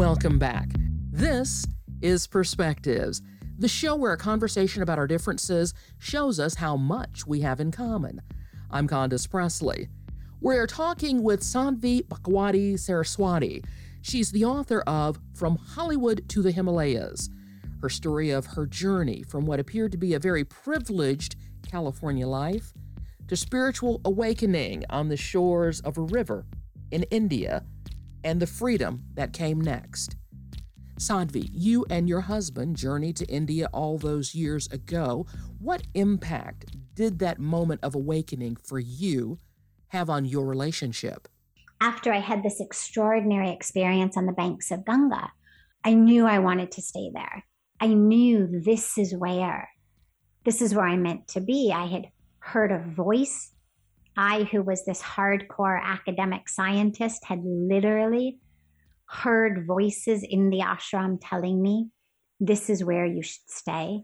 Welcome 0.00 0.38
back. 0.38 0.70
This 1.12 1.66
is 2.00 2.26
Perspectives, 2.26 3.20
the 3.58 3.68
show 3.68 3.94
where 3.94 4.14
a 4.14 4.16
conversation 4.16 4.82
about 4.82 4.98
our 4.98 5.06
differences 5.06 5.74
shows 5.98 6.40
us 6.40 6.54
how 6.54 6.78
much 6.78 7.26
we 7.26 7.42
have 7.42 7.60
in 7.60 7.70
common. 7.70 8.22
I'm 8.70 8.88
Condace 8.88 9.26
Pressley. 9.26 9.88
We're 10.40 10.66
talking 10.66 11.22
with 11.22 11.42
Sadhvi 11.42 12.08
Bhagwati 12.08 12.78
Saraswati. 12.78 13.62
She's 14.00 14.32
the 14.32 14.46
author 14.46 14.80
of 14.86 15.18
From 15.34 15.56
Hollywood 15.56 16.26
to 16.30 16.40
the 16.40 16.50
Himalayas, 16.50 17.28
her 17.82 17.90
story 17.90 18.30
of 18.30 18.46
her 18.46 18.64
journey 18.64 19.22
from 19.22 19.44
what 19.44 19.60
appeared 19.60 19.92
to 19.92 19.98
be 19.98 20.14
a 20.14 20.18
very 20.18 20.44
privileged 20.44 21.36
California 21.70 22.26
life 22.26 22.72
to 23.28 23.36
spiritual 23.36 24.00
awakening 24.06 24.82
on 24.88 25.10
the 25.10 25.18
shores 25.18 25.80
of 25.80 25.98
a 25.98 26.02
river 26.02 26.46
in 26.90 27.02
India 27.10 27.64
and 28.24 28.40
the 28.40 28.46
freedom 28.46 29.04
that 29.14 29.32
came 29.32 29.60
next. 29.60 30.16
Sadhvi, 30.98 31.48
you 31.52 31.86
and 31.88 32.08
your 32.08 32.20
husband 32.20 32.76
journeyed 32.76 33.16
to 33.16 33.26
India 33.26 33.68
all 33.72 33.96
those 33.96 34.34
years 34.34 34.66
ago. 34.68 35.26
What 35.58 35.82
impact 35.94 36.76
did 36.94 37.18
that 37.20 37.38
moment 37.38 37.80
of 37.82 37.94
awakening 37.94 38.56
for 38.56 38.78
you 38.78 39.38
have 39.88 40.10
on 40.10 40.26
your 40.26 40.44
relationship? 40.44 41.26
After 41.80 42.12
I 42.12 42.20
had 42.20 42.42
this 42.42 42.60
extraordinary 42.60 43.50
experience 43.50 44.18
on 44.18 44.26
the 44.26 44.32
banks 44.32 44.70
of 44.70 44.84
Ganga, 44.84 45.30
I 45.84 45.94
knew 45.94 46.26
I 46.26 46.38
wanted 46.38 46.70
to 46.72 46.82
stay 46.82 47.10
there. 47.14 47.44
I 47.80 47.86
knew 47.86 48.46
this 48.46 48.98
is 48.98 49.14
where, 49.14 49.70
this 50.44 50.60
is 50.60 50.74
where 50.74 50.86
I 50.86 50.96
meant 50.96 51.28
to 51.28 51.40
be. 51.40 51.72
I 51.74 51.86
had 51.86 52.08
heard 52.40 52.72
a 52.72 52.84
voice 52.94 53.52
I, 54.16 54.44
who 54.44 54.62
was 54.62 54.84
this 54.84 55.00
hardcore 55.00 55.80
academic 55.82 56.48
scientist, 56.48 57.24
had 57.24 57.40
literally 57.44 58.38
heard 59.06 59.66
voices 59.66 60.22
in 60.22 60.50
the 60.50 60.60
ashram 60.60 61.18
telling 61.20 61.60
me, 61.60 61.88
this 62.38 62.70
is 62.70 62.84
where 62.84 63.06
you 63.06 63.22
should 63.22 63.48
stay. 63.48 64.00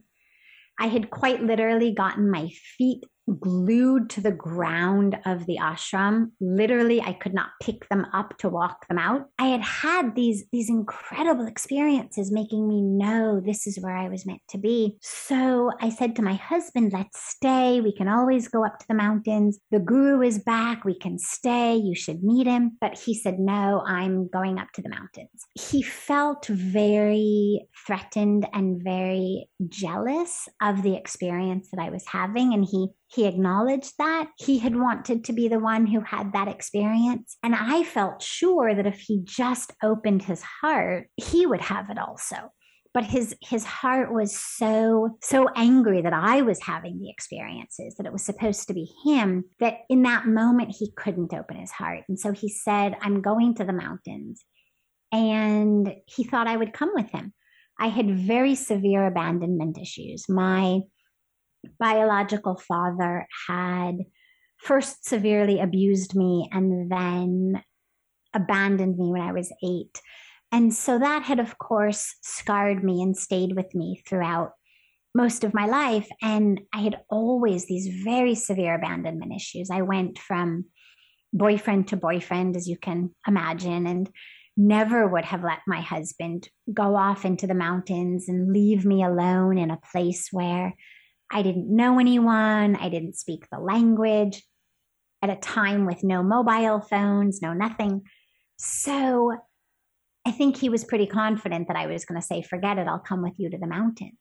I 0.78 0.88
had 0.88 1.10
quite 1.10 1.42
literally 1.42 1.92
gotten 1.92 2.30
my 2.30 2.48
feet 2.76 3.04
glued 3.40 4.08
to 4.10 4.20
the 4.20 4.32
ground 4.32 5.18
of 5.26 5.46
the 5.46 5.58
ashram. 5.60 6.30
Literally, 6.40 7.00
I 7.00 7.12
could 7.12 7.34
not 7.34 7.50
pick 7.62 7.88
them 7.88 8.06
up 8.12 8.38
to 8.38 8.48
walk 8.48 8.86
them 8.88 8.98
out. 8.98 9.26
I 9.38 9.46
had 9.46 9.62
had 9.62 10.14
these, 10.14 10.44
these 10.52 10.70
incredible 10.70 11.46
experiences 11.46 12.32
making 12.32 12.68
me 12.68 12.82
know 12.82 13.40
this 13.40 13.66
is 13.66 13.78
where 13.80 13.96
I 13.96 14.08
was 14.08 14.26
meant 14.26 14.42
to 14.50 14.58
be. 14.58 14.96
So 15.00 15.72
I 15.80 15.90
said 15.90 16.14
to 16.16 16.22
my 16.22 16.34
husband, 16.34 16.92
let's 16.92 17.18
stay. 17.18 17.80
We 17.80 17.94
can 17.94 18.08
always 18.08 18.48
go 18.48 18.64
up 18.64 18.78
to 18.78 18.86
the 18.88 18.94
mountains. 18.94 19.58
The 19.70 19.80
guru 19.80 20.22
is 20.22 20.38
back. 20.38 20.84
We 20.84 20.98
can 20.98 21.18
stay. 21.18 21.76
You 21.76 21.94
should 21.94 22.22
meet 22.22 22.46
him. 22.46 22.76
But 22.80 22.98
he 22.98 23.14
said, 23.14 23.38
no, 23.38 23.82
I'm 23.86 24.28
going 24.28 24.58
up 24.58 24.68
to 24.74 24.82
the 24.82 24.88
mountains. 24.88 25.46
He 25.54 25.82
felt 25.82 26.46
very 26.46 27.66
threatened 27.86 28.46
and 28.52 28.82
very 28.82 29.48
jealous 29.68 30.48
of 30.62 30.82
the 30.82 30.94
experience 30.94 31.68
that 31.72 31.82
I 31.82 31.90
was 31.90 32.04
having. 32.06 32.54
And 32.54 32.64
he 32.64 32.88
he 33.16 33.26
acknowledged 33.26 33.94
that 33.98 34.28
he 34.36 34.58
had 34.58 34.76
wanted 34.76 35.24
to 35.24 35.32
be 35.32 35.48
the 35.48 35.58
one 35.58 35.86
who 35.86 36.00
had 36.00 36.34
that 36.34 36.48
experience. 36.48 37.38
And 37.42 37.54
I 37.54 37.82
felt 37.82 38.22
sure 38.22 38.74
that 38.74 38.86
if 38.86 39.00
he 39.00 39.22
just 39.24 39.72
opened 39.82 40.22
his 40.22 40.42
heart, 40.42 41.08
he 41.16 41.46
would 41.46 41.62
have 41.62 41.88
it 41.88 41.98
also. 41.98 42.36
But 42.92 43.04
his 43.04 43.34
his 43.42 43.64
heart 43.64 44.12
was 44.12 44.38
so 44.38 45.16
so 45.22 45.48
angry 45.56 46.02
that 46.02 46.12
I 46.12 46.42
was 46.42 46.62
having 46.62 46.98
the 46.98 47.10
experiences 47.10 47.94
that 47.96 48.06
it 48.06 48.12
was 48.12 48.24
supposed 48.24 48.68
to 48.68 48.74
be 48.74 48.90
him 49.04 49.44
that 49.60 49.78
in 49.88 50.02
that 50.02 50.26
moment 50.26 50.76
he 50.78 50.92
couldn't 50.96 51.34
open 51.34 51.56
his 51.56 51.70
heart. 51.70 52.04
And 52.08 52.18
so 52.20 52.32
he 52.32 52.48
said 52.50 52.96
I'm 53.00 53.22
going 53.22 53.54
to 53.54 53.64
the 53.64 53.72
mountains. 53.72 54.44
And 55.10 55.94
he 56.06 56.24
thought 56.24 56.48
I 56.48 56.56
would 56.56 56.74
come 56.74 56.90
with 56.94 57.10
him. 57.10 57.32
I 57.78 57.88
had 57.88 58.18
very 58.18 58.54
severe 58.54 59.06
abandonment 59.06 59.78
issues. 59.78 60.26
My 60.28 60.80
biological 61.78 62.56
father 62.56 63.26
had 63.48 63.96
first 64.58 65.06
severely 65.06 65.60
abused 65.60 66.14
me 66.14 66.48
and 66.52 66.90
then 66.90 67.62
abandoned 68.34 68.96
me 68.98 69.10
when 69.10 69.22
I 69.22 69.32
was 69.32 69.52
eight. 69.62 70.00
And 70.52 70.72
so 70.72 70.98
that 70.98 71.22
had, 71.22 71.40
of 71.40 71.58
course, 71.58 72.14
scarred 72.22 72.84
me 72.84 73.02
and 73.02 73.16
stayed 73.16 73.54
with 73.54 73.74
me 73.74 74.02
throughout 74.06 74.52
most 75.14 75.44
of 75.44 75.54
my 75.54 75.66
life. 75.66 76.08
And 76.22 76.60
I 76.72 76.82
had 76.82 77.00
always 77.08 77.66
these 77.66 78.02
very 78.04 78.34
severe 78.34 78.74
abandonment 78.74 79.32
issues. 79.34 79.70
I 79.70 79.82
went 79.82 80.18
from 80.18 80.66
boyfriend 81.32 81.88
to 81.88 81.96
boyfriend, 81.96 82.56
as 82.56 82.68
you 82.68 82.76
can 82.78 83.14
imagine, 83.26 83.86
and 83.86 84.10
never 84.56 85.06
would 85.06 85.24
have 85.24 85.44
let 85.44 85.58
my 85.66 85.80
husband 85.80 86.48
go 86.72 86.96
off 86.96 87.24
into 87.24 87.46
the 87.46 87.54
mountains 87.54 88.28
and 88.28 88.52
leave 88.52 88.84
me 88.84 89.02
alone 89.02 89.58
in 89.58 89.70
a 89.70 89.80
place 89.92 90.28
where 90.32 90.74
I 91.30 91.42
didn't 91.42 91.74
know 91.74 91.98
anyone. 91.98 92.76
I 92.76 92.88
didn't 92.88 93.16
speak 93.16 93.46
the 93.50 93.58
language 93.58 94.42
at 95.22 95.30
a 95.30 95.36
time 95.36 95.86
with 95.86 96.04
no 96.04 96.22
mobile 96.22 96.80
phones, 96.80 97.42
no 97.42 97.52
nothing. 97.52 98.02
So 98.58 99.36
I 100.26 100.30
think 100.30 100.56
he 100.56 100.68
was 100.68 100.84
pretty 100.84 101.06
confident 101.06 101.68
that 101.68 101.76
I 101.76 101.86
was 101.86 102.04
going 102.04 102.20
to 102.20 102.26
say, 102.26 102.42
forget 102.42 102.78
it, 102.78 102.88
I'll 102.88 102.98
come 102.98 103.22
with 103.22 103.34
you 103.38 103.50
to 103.50 103.58
the 103.58 103.66
mountains. 103.66 104.12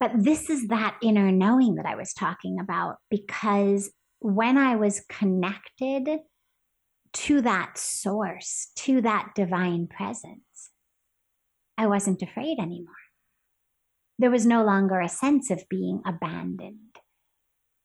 But 0.00 0.12
this 0.16 0.50
is 0.50 0.68
that 0.68 0.96
inner 1.00 1.30
knowing 1.30 1.76
that 1.76 1.86
I 1.86 1.94
was 1.94 2.12
talking 2.12 2.58
about 2.58 2.96
because 3.08 3.90
when 4.18 4.58
I 4.58 4.76
was 4.76 5.04
connected 5.08 6.08
to 7.12 7.40
that 7.42 7.78
source, 7.78 8.70
to 8.76 9.00
that 9.02 9.32
divine 9.36 9.86
presence, 9.86 10.70
I 11.78 11.86
wasn't 11.86 12.22
afraid 12.22 12.58
anymore. 12.58 12.94
There 14.22 14.30
was 14.30 14.46
no 14.46 14.62
longer 14.62 15.00
a 15.00 15.08
sense 15.08 15.50
of 15.50 15.68
being 15.68 16.00
abandoned. 16.06 16.94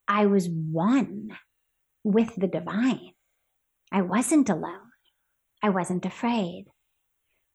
I 0.08 0.28
was 0.28 0.48
one 0.48 1.30
with 2.03 2.36
the 2.36 2.46
divine. 2.46 3.14
I 3.92 4.03
wasn't 4.03 4.47
alone. 4.47 4.92
I 5.64 5.70
wasn't 5.70 6.06
afraid. 6.06 6.66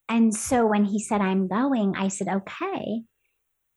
And 0.08 0.34
so 0.34 0.66
when 0.66 0.84
he 0.84 0.98
said, 0.98 1.20
I'm 1.20 1.46
going, 1.46 1.94
I 1.96 2.08
said, 2.08 2.26
okay, 2.26 3.02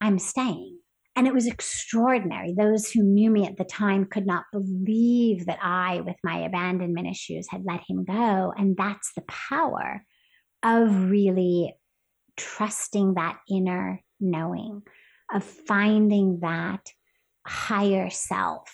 I'm 0.01 0.17
staying. 0.17 0.79
And 1.15 1.27
it 1.27 1.35
was 1.35 1.45
extraordinary. 1.45 2.55
Those 2.57 2.89
who 2.89 3.03
knew 3.03 3.29
me 3.29 3.45
at 3.45 3.57
the 3.57 3.63
time 3.63 4.05
could 4.05 4.25
not 4.25 4.45
believe 4.51 5.45
that 5.45 5.59
I, 5.61 6.01
with 6.01 6.15
my 6.23 6.39
abandonment 6.39 7.05
issues, 7.05 7.45
had 7.51 7.61
let 7.63 7.81
him 7.87 8.05
go. 8.05 8.53
And 8.57 8.75
that's 8.75 9.11
the 9.15 9.23
power 9.27 10.03
of 10.63 11.11
really 11.11 11.75
trusting 12.37 13.13
that 13.13 13.37
inner 13.47 14.01
knowing, 14.19 14.81
of 15.33 15.43
finding 15.43 16.39
that 16.41 16.87
higher 17.45 18.09
self 18.09 18.71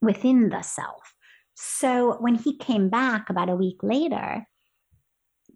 within 0.00 0.48
the 0.48 0.62
self. 0.62 1.14
So 1.54 2.16
when 2.20 2.36
he 2.36 2.56
came 2.56 2.88
back 2.88 3.30
about 3.30 3.48
a 3.48 3.56
week 3.56 3.78
later, 3.82 4.46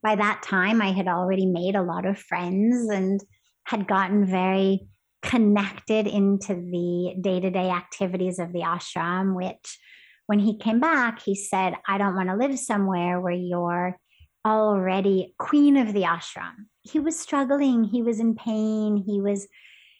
by 0.02 0.16
that 0.16 0.42
time 0.42 0.82
I 0.82 0.92
had 0.92 1.06
already 1.06 1.46
made 1.46 1.76
a 1.76 1.82
lot 1.82 2.06
of 2.06 2.18
friends 2.18 2.88
and 2.90 3.20
had 3.64 3.86
gotten 3.86 4.26
very 4.26 4.88
connected 5.22 6.08
into 6.08 6.54
the 6.54 7.14
day 7.20 7.38
to 7.38 7.50
day 7.50 7.70
activities 7.70 8.40
of 8.40 8.52
the 8.52 8.62
ashram, 8.62 9.36
which 9.36 9.78
when 10.26 10.40
he 10.40 10.58
came 10.58 10.80
back, 10.80 11.22
he 11.22 11.34
said, 11.34 11.74
I 11.86 11.98
don't 11.98 12.16
want 12.16 12.28
to 12.28 12.36
live 12.36 12.58
somewhere 12.58 13.20
where 13.20 13.32
you're 13.32 13.96
already 14.44 15.34
queen 15.38 15.76
of 15.76 15.92
the 15.92 16.02
ashram. 16.02 16.66
He 16.82 16.98
was 16.98 17.18
struggling, 17.18 17.84
he 17.84 18.02
was 18.02 18.20
in 18.20 18.34
pain, 18.34 19.02
he 19.06 19.20
was 19.20 19.46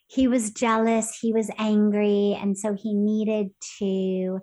he 0.09 0.28
was 0.28 0.50
jealous, 0.50 1.19
he 1.19 1.32
was 1.32 1.50
angry, 1.56 2.37
and 2.38 2.59
so 2.59 2.75
he 2.75 2.94
needed 2.94 3.48
to 3.78 4.41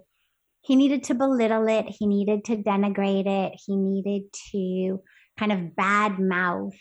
he 0.61 0.75
needed 0.75 1.03
to 1.05 1.15
belittle 1.15 1.67
it, 1.67 1.85
he 1.87 2.07
needed 2.07 2.45
to 2.45 2.57
denigrate 2.57 3.27
it, 3.27 3.59
he 3.65 3.75
needed 3.75 4.23
to 4.51 5.01
kind 5.37 5.51
of 5.51 5.75
bad 5.75 6.19
mouth 6.19 6.73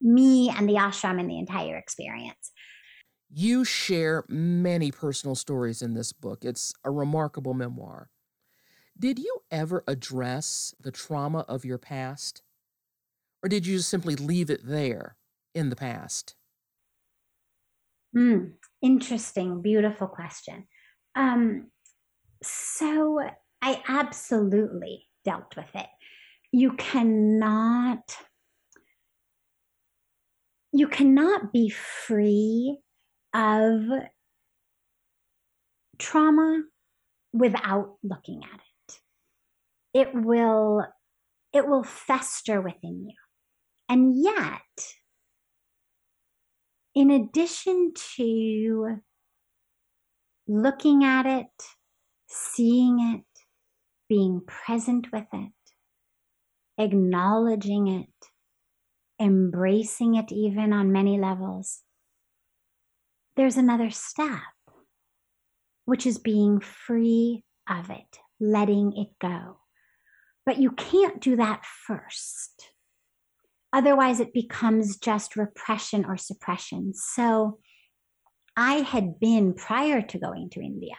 me 0.00 0.50
and 0.50 0.68
the 0.68 0.74
ashram 0.74 1.18
and 1.18 1.30
the 1.30 1.38
entire 1.38 1.76
experience. 1.76 2.52
You 3.30 3.64
share 3.64 4.24
many 4.28 4.92
personal 4.92 5.34
stories 5.34 5.82
in 5.82 5.94
this 5.94 6.12
book. 6.12 6.44
It's 6.44 6.72
a 6.84 6.90
remarkable 6.90 7.54
memoir. 7.54 8.10
Did 8.96 9.18
you 9.18 9.38
ever 9.50 9.82
address 9.88 10.72
the 10.80 10.92
trauma 10.92 11.40
of 11.48 11.64
your 11.64 11.78
past? 11.78 12.42
Or 13.44 13.48
did 13.48 13.66
you 13.66 13.76
just 13.76 13.90
simply 13.90 14.16
leave 14.16 14.48
it 14.48 14.62
there 14.64 15.16
in 15.54 15.68
the 15.68 15.76
past? 15.76 16.34
Mm, 18.16 18.54
interesting, 18.80 19.60
beautiful 19.60 20.06
question. 20.06 20.66
Um, 21.14 21.70
so 22.42 23.20
I 23.60 23.82
absolutely 23.86 25.04
dealt 25.26 25.54
with 25.56 25.68
it. 25.74 25.86
You 26.52 26.72
cannot 26.72 28.16
you 30.72 30.88
cannot 30.88 31.52
be 31.52 31.68
free 31.68 32.78
of 33.34 33.82
trauma 35.98 36.62
without 37.34 37.96
looking 38.02 38.40
at 38.42 38.60
it. 38.60 39.00
It 39.92 40.14
will 40.14 40.86
it 41.52 41.68
will 41.68 41.84
fester 41.84 42.62
within 42.62 43.06
you 43.08 43.14
And 43.88 44.14
yet, 44.16 44.60
in 46.94 47.10
addition 47.10 47.92
to 48.16 48.96
looking 50.46 51.04
at 51.04 51.26
it, 51.26 51.46
seeing 52.28 53.00
it, 53.00 53.24
being 54.08 54.42
present 54.46 55.08
with 55.12 55.26
it, 55.32 55.52
acknowledging 56.78 57.88
it, 57.88 58.30
embracing 59.20 60.14
it 60.14 60.32
even 60.32 60.72
on 60.72 60.92
many 60.92 61.18
levels, 61.18 61.82
there's 63.36 63.56
another 63.56 63.90
step, 63.90 64.40
which 65.84 66.06
is 66.06 66.18
being 66.18 66.60
free 66.60 67.44
of 67.68 67.90
it, 67.90 68.18
letting 68.40 68.92
it 68.96 69.08
go. 69.20 69.58
But 70.46 70.58
you 70.58 70.70
can't 70.72 71.20
do 71.20 71.36
that 71.36 71.64
first. 71.64 72.70
Otherwise, 73.74 74.20
it 74.20 74.32
becomes 74.32 74.96
just 74.96 75.36
repression 75.36 76.04
or 76.04 76.16
suppression. 76.16 76.94
So, 76.94 77.58
I 78.56 78.74
had 78.76 79.18
been 79.18 79.52
prior 79.52 80.00
to 80.00 80.18
going 80.18 80.48
to 80.50 80.60
India, 80.60 80.94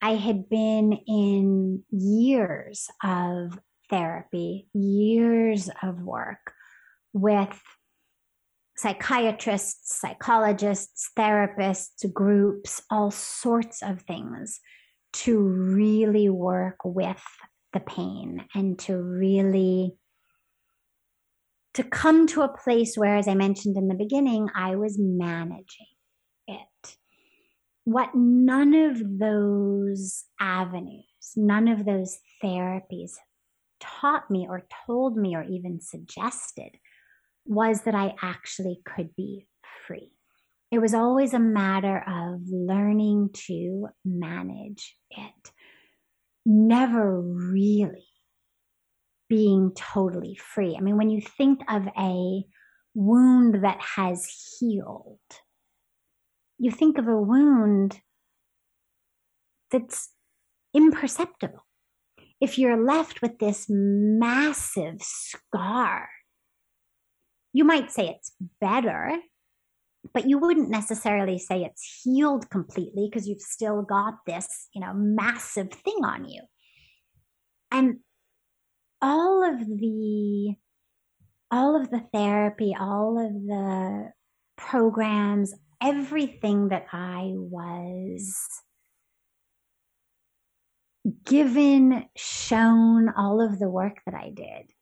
I 0.00 0.14
had 0.14 0.48
been 0.48 0.92
in 1.06 1.84
years 1.90 2.88
of 3.04 3.58
therapy, 3.90 4.68
years 4.72 5.68
of 5.82 6.00
work 6.00 6.52
with 7.12 7.60
psychiatrists, 8.76 9.98
psychologists, 9.98 11.10
therapists, 11.16 12.12
groups, 12.12 12.82
all 12.90 13.10
sorts 13.10 13.82
of 13.82 14.02
things 14.02 14.60
to 15.12 15.38
really 15.38 16.28
work 16.28 16.76
with 16.84 17.22
the 17.72 17.80
pain 17.80 18.44
and 18.54 18.78
to 18.78 18.96
really 18.96 19.96
to 21.76 21.84
come 21.84 22.26
to 22.26 22.40
a 22.40 22.56
place 22.56 22.96
where 22.96 23.16
as 23.16 23.28
i 23.28 23.34
mentioned 23.34 23.76
in 23.76 23.86
the 23.86 23.94
beginning 23.94 24.48
i 24.54 24.74
was 24.74 24.96
managing 24.98 25.86
it. 26.48 26.96
What 27.84 28.14
none 28.14 28.74
of 28.74 29.18
those 29.18 30.24
avenues 30.40 31.04
none 31.36 31.68
of 31.68 31.84
those 31.84 32.18
therapies 32.42 33.12
taught 33.78 34.30
me 34.30 34.46
or 34.48 34.66
told 34.86 35.18
me 35.18 35.36
or 35.36 35.42
even 35.42 35.80
suggested 35.80 36.70
was 37.44 37.82
that 37.82 37.94
i 37.94 38.14
actually 38.22 38.80
could 38.84 39.14
be 39.14 39.46
free. 39.86 40.10
It 40.72 40.78
was 40.78 40.94
always 40.94 41.34
a 41.34 41.38
matter 41.38 41.98
of 42.08 42.40
learning 42.48 43.30
to 43.46 43.88
manage 44.04 44.96
it. 45.10 45.52
Never 46.46 47.20
really 47.20 48.08
being 49.28 49.72
totally 49.76 50.36
free. 50.36 50.76
I 50.76 50.80
mean, 50.80 50.96
when 50.96 51.10
you 51.10 51.20
think 51.20 51.60
of 51.68 51.86
a 51.98 52.44
wound 52.94 53.64
that 53.64 53.80
has 53.80 54.26
healed, 54.58 55.18
you 56.58 56.70
think 56.70 56.98
of 56.98 57.06
a 57.08 57.20
wound 57.20 58.00
that's 59.70 60.10
imperceptible. 60.74 61.64
If 62.40 62.58
you're 62.58 62.84
left 62.84 63.22
with 63.22 63.38
this 63.38 63.66
massive 63.68 65.00
scar, 65.00 66.08
you 67.52 67.64
might 67.64 67.90
say 67.90 68.08
it's 68.08 68.32
better 68.60 69.18
but 70.12 70.28
you 70.28 70.38
wouldn't 70.38 70.70
necessarily 70.70 71.38
say 71.38 71.62
it's 71.62 72.02
healed 72.02 72.48
completely 72.50 73.08
because 73.10 73.28
you've 73.28 73.40
still 73.40 73.82
got 73.82 74.14
this, 74.26 74.68
you 74.74 74.80
know, 74.80 74.92
massive 74.94 75.70
thing 75.70 76.04
on 76.04 76.28
you. 76.28 76.42
And 77.70 77.98
all 79.00 79.44
of 79.44 79.60
the 79.60 80.54
all 81.50 81.80
of 81.80 81.90
the 81.90 82.02
therapy, 82.12 82.74
all 82.78 83.24
of 83.24 83.32
the 83.32 84.10
programs, 84.56 85.54
everything 85.80 86.70
that 86.70 86.86
I 86.92 87.32
was 87.34 88.36
given, 91.24 92.04
shown, 92.16 93.08
all 93.10 93.40
of 93.40 93.58
the 93.58 93.68
work 93.68 93.98
that 94.06 94.14
I 94.14 94.30
did 94.30 94.72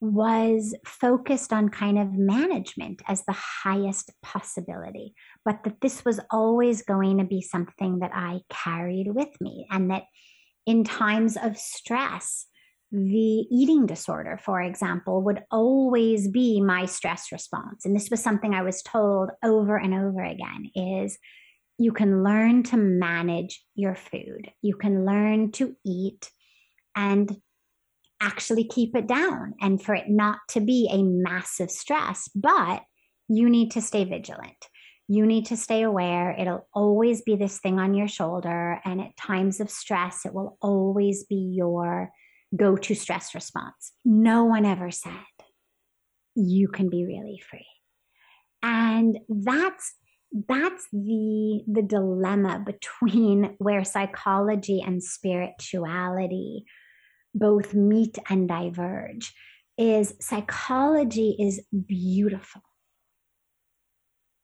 was 0.00 0.74
focused 0.86 1.52
on 1.52 1.68
kind 1.68 1.98
of 1.98 2.12
management 2.12 3.02
as 3.08 3.24
the 3.24 3.36
highest 3.36 4.12
possibility, 4.22 5.12
but 5.44 5.64
that 5.64 5.80
this 5.80 6.04
was 6.04 6.20
always 6.30 6.82
going 6.82 7.18
to 7.18 7.24
be 7.24 7.42
something 7.42 7.98
that 7.98 8.12
I 8.14 8.40
carried 8.48 9.08
with 9.08 9.28
me, 9.40 9.66
and 9.70 9.90
that 9.90 10.04
in 10.66 10.84
times 10.84 11.36
of 11.36 11.58
stress, 11.58 12.46
the 12.90 13.46
eating 13.50 13.86
disorder, 13.86 14.38
for 14.42 14.62
example, 14.62 15.22
would 15.22 15.42
always 15.50 16.28
be 16.28 16.60
my 16.60 16.86
stress 16.86 17.30
response. 17.30 17.84
And 17.84 17.94
this 17.94 18.10
was 18.10 18.22
something 18.22 18.54
I 18.54 18.62
was 18.62 18.82
told 18.82 19.30
over 19.44 19.76
and 19.76 19.92
over 19.92 20.22
again 20.22 20.70
is 20.74 21.18
you 21.78 21.92
can 21.92 22.24
learn 22.24 22.62
to 22.64 22.76
manage 22.76 23.62
your 23.74 23.94
food. 23.94 24.50
You 24.62 24.74
can 24.74 25.04
learn 25.04 25.52
to 25.52 25.76
eat 25.84 26.30
and 26.96 27.36
actually 28.20 28.64
keep 28.64 28.96
it 28.96 29.06
down 29.06 29.54
and 29.60 29.80
for 29.80 29.94
it 29.94 30.08
not 30.08 30.38
to 30.50 30.60
be 30.60 30.88
a 30.90 31.02
massive 31.02 31.70
stress. 31.70 32.28
But 32.34 32.82
you 33.28 33.50
need 33.50 33.72
to 33.72 33.82
stay 33.82 34.04
vigilant. 34.04 34.66
You 35.08 35.24
need 35.26 35.46
to 35.46 35.56
stay 35.56 35.82
aware. 35.82 36.32
It'll 36.32 36.66
always 36.74 37.22
be 37.22 37.36
this 37.36 37.58
thing 37.60 37.78
on 37.78 37.94
your 37.94 38.08
shoulder. 38.08 38.80
And 38.84 39.00
at 39.00 39.16
times 39.16 39.60
of 39.60 39.70
stress, 39.70 40.26
it 40.26 40.34
will 40.34 40.56
always 40.60 41.24
be 41.24 41.52
your 41.54 42.10
go 42.56 42.76
to 42.76 42.94
stress 42.94 43.34
response. 43.34 43.92
No 44.04 44.44
one 44.44 44.64
ever 44.64 44.90
said 44.90 45.12
you 46.34 46.68
can 46.68 46.88
be 46.88 47.04
really 47.04 47.40
free. 47.50 47.66
And 48.62 49.18
that's 49.28 49.94
that's 50.46 50.86
the 50.92 51.62
the 51.66 51.82
dilemma 51.82 52.62
between 52.64 53.54
where 53.58 53.84
psychology 53.84 54.82
and 54.86 55.02
spirituality 55.02 56.64
both 57.34 57.72
meet 57.74 58.18
and 58.28 58.48
diverge 58.48 59.34
is 59.78 60.14
psychology 60.20 61.36
is 61.38 61.62
beautiful 61.86 62.62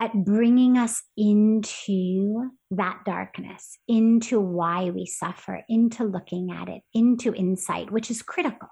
at 0.00 0.12
bringing 0.24 0.76
us 0.76 1.02
into 1.16 2.50
that 2.72 3.00
darkness, 3.04 3.78
into 3.86 4.40
why 4.40 4.90
we 4.90 5.06
suffer, 5.06 5.62
into 5.68 6.04
looking 6.04 6.50
at 6.50 6.68
it, 6.68 6.82
into 6.92 7.34
insight, 7.34 7.90
which 7.90 8.10
is 8.10 8.22
critical, 8.22 8.68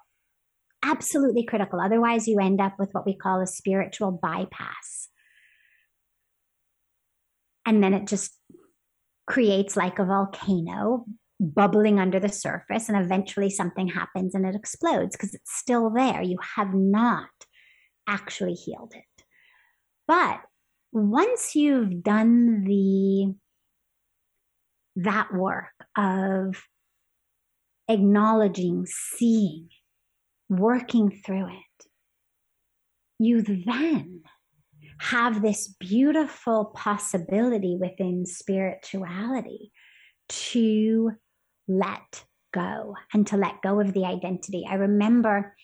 absolutely 0.84 1.44
critical. 1.44 1.80
Otherwise, 1.80 2.26
you 2.26 2.38
end 2.40 2.60
up 2.60 2.74
with 2.78 2.88
what 2.92 3.06
we 3.06 3.16
call 3.16 3.40
a 3.40 3.46
spiritual 3.46 4.10
bypass. 4.10 5.08
And 7.64 7.82
then 7.82 7.94
it 7.94 8.08
just 8.08 8.36
creates 9.26 9.76
like 9.76 10.00
a 10.00 10.04
volcano 10.04 11.04
bubbling 11.38 11.98
under 11.98 12.20
the 12.20 12.28
surface 12.28 12.88
and 12.88 12.98
eventually 12.98 13.50
something 13.50 13.88
happens 13.88 14.34
and 14.34 14.46
it 14.46 14.54
explodes 14.54 15.16
because 15.16 15.34
it's 15.34 15.56
still 15.56 15.90
there. 15.90 16.22
You 16.22 16.38
have 16.56 16.74
not 16.74 17.28
actually 18.08 18.54
healed 18.54 18.92
it. 18.94 19.24
But 20.06 20.40
once 20.92 21.54
you've 21.54 22.02
done 22.02 22.64
the 22.64 23.34
that 24.94 25.32
work 25.32 25.72
of 25.96 26.62
acknowledging, 27.88 28.86
seeing, 28.86 29.68
working 30.50 31.10
through 31.10 31.46
it, 31.46 31.86
you 33.18 33.40
then 33.42 34.22
have 35.00 35.40
this 35.40 35.74
beautiful 35.80 36.66
possibility 36.66 37.76
within 37.80 38.26
spirituality 38.26 39.72
to 40.28 41.12
let 41.66 42.24
go 42.52 42.94
and 43.14 43.26
to 43.26 43.36
let 43.36 43.62
go 43.62 43.80
of 43.80 43.94
the 43.94 44.04
identity. 44.04 44.66
I 44.68 44.74
remember 44.74 45.56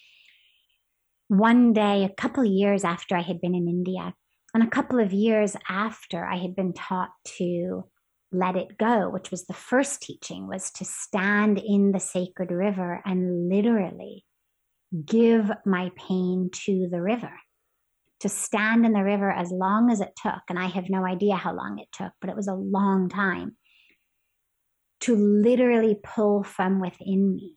one 1.28 1.74
day, 1.74 2.04
a 2.04 2.20
couple 2.20 2.44
years 2.44 2.84
after 2.84 3.14
I 3.14 3.20
had 3.20 3.40
been 3.40 3.54
in 3.54 3.68
India, 3.68 4.14
and 4.54 4.62
a 4.62 4.70
couple 4.70 4.98
of 4.98 5.12
years 5.12 5.56
after 5.68 6.24
I 6.24 6.36
had 6.36 6.56
been 6.56 6.72
taught 6.72 7.10
to 7.36 7.84
let 8.32 8.56
it 8.56 8.78
go, 8.78 9.08
which 9.10 9.30
was 9.30 9.46
the 9.46 9.54
first 9.54 10.02
teaching, 10.02 10.48
was 10.48 10.70
to 10.72 10.84
stand 10.84 11.58
in 11.58 11.92
the 11.92 12.00
sacred 12.00 12.50
river 12.50 13.00
and 13.04 13.48
literally 13.48 14.24
give 15.04 15.50
my 15.64 15.90
pain 15.96 16.50
to 16.64 16.88
the 16.90 17.00
river. 17.00 17.32
To 18.20 18.28
stand 18.28 18.84
in 18.84 18.92
the 18.92 19.04
river 19.04 19.30
as 19.30 19.52
long 19.52 19.90
as 19.90 20.00
it 20.00 20.10
took, 20.20 20.42
and 20.48 20.58
I 20.58 20.66
have 20.66 20.90
no 20.90 21.06
idea 21.06 21.36
how 21.36 21.54
long 21.54 21.78
it 21.78 21.88
took, 21.92 22.12
but 22.20 22.28
it 22.28 22.36
was 22.36 22.48
a 22.48 22.54
long 22.54 23.08
time 23.08 23.56
to 25.00 25.14
literally 25.14 25.96
pull 26.02 26.42
from 26.42 26.80
within 26.80 27.36
me 27.36 27.54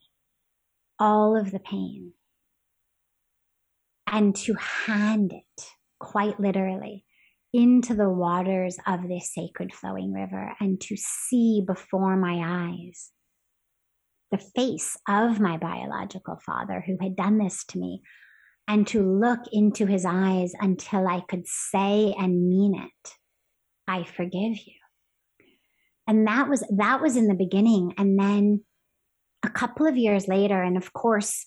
all 1.00 1.36
of 1.36 1.52
the 1.52 1.60
pain 1.60 2.14
and 4.06 4.36
to 4.36 4.54
hand 4.54 5.34
it 5.34 5.66
quite 6.02 6.40
literally 6.40 7.06
into 7.54 7.94
the 7.94 8.10
waters 8.10 8.78
of 8.88 9.08
this 9.08 9.34
sacred 9.34 9.74
flowing 9.74 10.12
river 10.12 10.54
and 10.60 10.82
to 10.82 10.96
see 10.98 11.64
before 11.66 12.18
my 12.18 12.42
eyes 12.44 13.12
the 14.32 14.38
face 14.38 14.98
of 15.08 15.40
my 15.40 15.58
biological 15.58 16.40
father 16.46 16.84
who 16.86 16.98
had 17.02 17.16
done 17.16 17.38
this 17.38 17.66
to 17.66 17.78
me 17.78 18.02
and 18.68 18.88
to 18.88 19.04
look 19.04 19.42
into 19.52 19.86
his 19.86 20.06
eyes 20.06 20.54
until 20.60 21.08
I 21.08 21.22
could 21.28 21.46
say 21.46 22.16
and 22.18 22.48
mean 22.48 22.74
it, 22.76 23.12
I 23.88 24.04
forgive 24.04 24.58
you. 24.66 24.80
And 26.08 26.26
that 26.28 26.48
was 26.48 26.64
that 26.78 27.02
was 27.02 27.18
in 27.18 27.28
the 27.28 27.36
beginning. 27.36 27.94
And 27.98 28.18
then 28.18 28.64
a 29.44 29.50
couple 29.50 29.86
of 29.86 29.98
years 29.98 30.28
later, 30.28 30.62
and 30.62 30.78
of 30.78 30.94
course, 30.94 31.46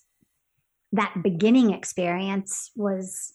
that 0.93 1.15
beginning 1.23 1.73
experience 1.73 2.71
was 2.77 3.33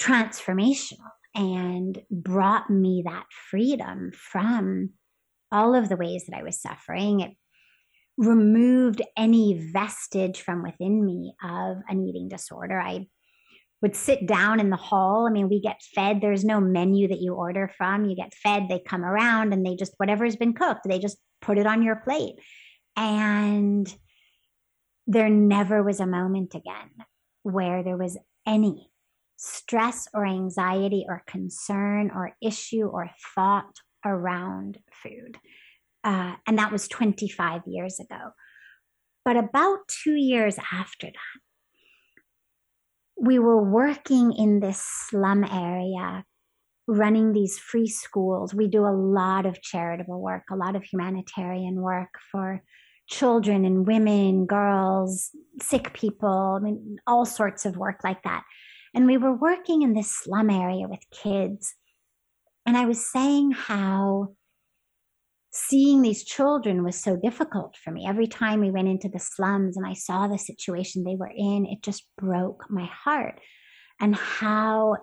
transformational 0.00 1.10
and 1.34 2.02
brought 2.10 2.70
me 2.70 3.02
that 3.04 3.26
freedom 3.50 4.10
from 4.14 4.90
all 5.52 5.74
of 5.74 5.88
the 5.88 5.96
ways 5.96 6.24
that 6.26 6.36
I 6.36 6.42
was 6.42 6.60
suffering. 6.60 7.20
It 7.20 7.32
removed 8.16 9.02
any 9.16 9.70
vestige 9.72 10.40
from 10.40 10.62
within 10.62 11.04
me 11.04 11.34
of 11.42 11.78
an 11.88 12.04
eating 12.06 12.28
disorder. 12.28 12.80
I 12.80 13.06
would 13.82 13.96
sit 13.96 14.26
down 14.26 14.60
in 14.60 14.70
the 14.70 14.76
hall. 14.76 15.26
I 15.26 15.32
mean, 15.32 15.48
we 15.48 15.60
get 15.60 15.80
fed. 15.94 16.20
There's 16.20 16.44
no 16.44 16.60
menu 16.60 17.08
that 17.08 17.20
you 17.20 17.34
order 17.34 17.70
from. 17.78 18.04
You 18.04 18.14
get 18.14 18.34
fed, 18.34 18.66
they 18.68 18.78
come 18.78 19.04
around 19.04 19.52
and 19.52 19.64
they 19.64 19.74
just, 19.74 19.94
whatever's 19.96 20.36
been 20.36 20.52
cooked, 20.52 20.82
they 20.86 20.98
just 20.98 21.18
put 21.40 21.58
it 21.58 21.66
on 21.66 21.82
your 21.82 21.96
plate. 21.96 22.34
And 22.96 23.92
there 25.06 25.30
never 25.30 25.82
was 25.82 26.00
a 26.00 26.06
moment 26.06 26.54
again 26.54 26.90
where 27.42 27.82
there 27.82 27.96
was 27.96 28.18
any 28.46 28.89
stress 29.40 30.06
or 30.12 30.26
anxiety 30.26 31.06
or 31.08 31.22
concern 31.26 32.10
or 32.14 32.36
issue 32.42 32.84
or 32.84 33.10
thought 33.34 33.74
around 34.04 34.78
food. 35.02 35.38
Uh, 36.04 36.34
and 36.46 36.58
that 36.58 36.70
was 36.70 36.86
25 36.88 37.62
years 37.66 37.98
ago. 37.98 38.32
But 39.24 39.38
about 39.38 39.78
two 39.88 40.14
years 40.14 40.56
after 40.70 41.06
that, 41.06 41.40
we 43.18 43.38
were 43.38 43.62
working 43.62 44.32
in 44.32 44.60
this 44.60 44.82
slum 45.08 45.44
area, 45.44 46.24
running 46.86 47.32
these 47.32 47.58
free 47.58 47.88
schools. 47.88 48.54
We 48.54 48.68
do 48.68 48.84
a 48.84 48.92
lot 48.92 49.46
of 49.46 49.62
charitable 49.62 50.20
work, 50.20 50.44
a 50.50 50.56
lot 50.56 50.76
of 50.76 50.84
humanitarian 50.84 51.80
work 51.80 52.10
for 52.30 52.62
children 53.08 53.64
and 53.64 53.86
women, 53.86 54.44
girls, 54.44 55.30
sick 55.60 55.94
people, 55.94 56.58
I 56.60 56.64
mean, 56.64 56.98
all 57.06 57.24
sorts 57.24 57.64
of 57.64 57.76
work 57.76 58.04
like 58.04 58.22
that. 58.22 58.44
And 58.94 59.06
we 59.06 59.16
were 59.16 59.34
working 59.34 59.82
in 59.82 59.94
this 59.94 60.10
slum 60.10 60.50
area 60.50 60.88
with 60.88 61.00
kids. 61.10 61.74
And 62.66 62.76
I 62.76 62.86
was 62.86 63.10
saying 63.10 63.52
how 63.52 64.34
seeing 65.52 66.02
these 66.02 66.24
children 66.24 66.84
was 66.84 66.96
so 66.96 67.16
difficult 67.16 67.76
for 67.76 67.90
me. 67.90 68.06
Every 68.06 68.26
time 68.26 68.60
we 68.60 68.70
went 68.70 68.88
into 68.88 69.08
the 69.08 69.18
slums 69.18 69.76
and 69.76 69.86
I 69.86 69.94
saw 69.94 70.28
the 70.28 70.38
situation 70.38 71.02
they 71.02 71.16
were 71.16 71.32
in, 71.34 71.66
it 71.66 71.82
just 71.82 72.06
broke 72.16 72.66
my 72.70 72.84
heart. 72.86 73.40
And 74.00 74.14
how, 74.14 74.96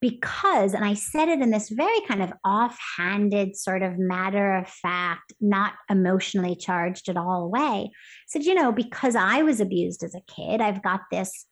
because, 0.00 0.74
and 0.74 0.84
I 0.84 0.94
said 0.94 1.28
it 1.28 1.40
in 1.40 1.50
this 1.50 1.68
very 1.68 2.00
kind 2.08 2.22
of 2.22 2.32
offhanded, 2.44 3.56
sort 3.56 3.82
of 3.82 3.98
matter 3.98 4.56
of 4.56 4.68
fact, 4.68 5.32
not 5.40 5.74
emotionally 5.88 6.56
charged 6.56 7.08
at 7.08 7.16
all 7.16 7.50
way, 7.50 7.60
I 7.60 7.90
said, 8.26 8.44
you 8.44 8.54
know, 8.54 8.72
because 8.72 9.14
I 9.14 9.42
was 9.42 9.60
abused 9.60 10.02
as 10.02 10.14
a 10.14 10.32
kid, 10.32 10.60
I've 10.60 10.82
got 10.82 11.02
this 11.12 11.46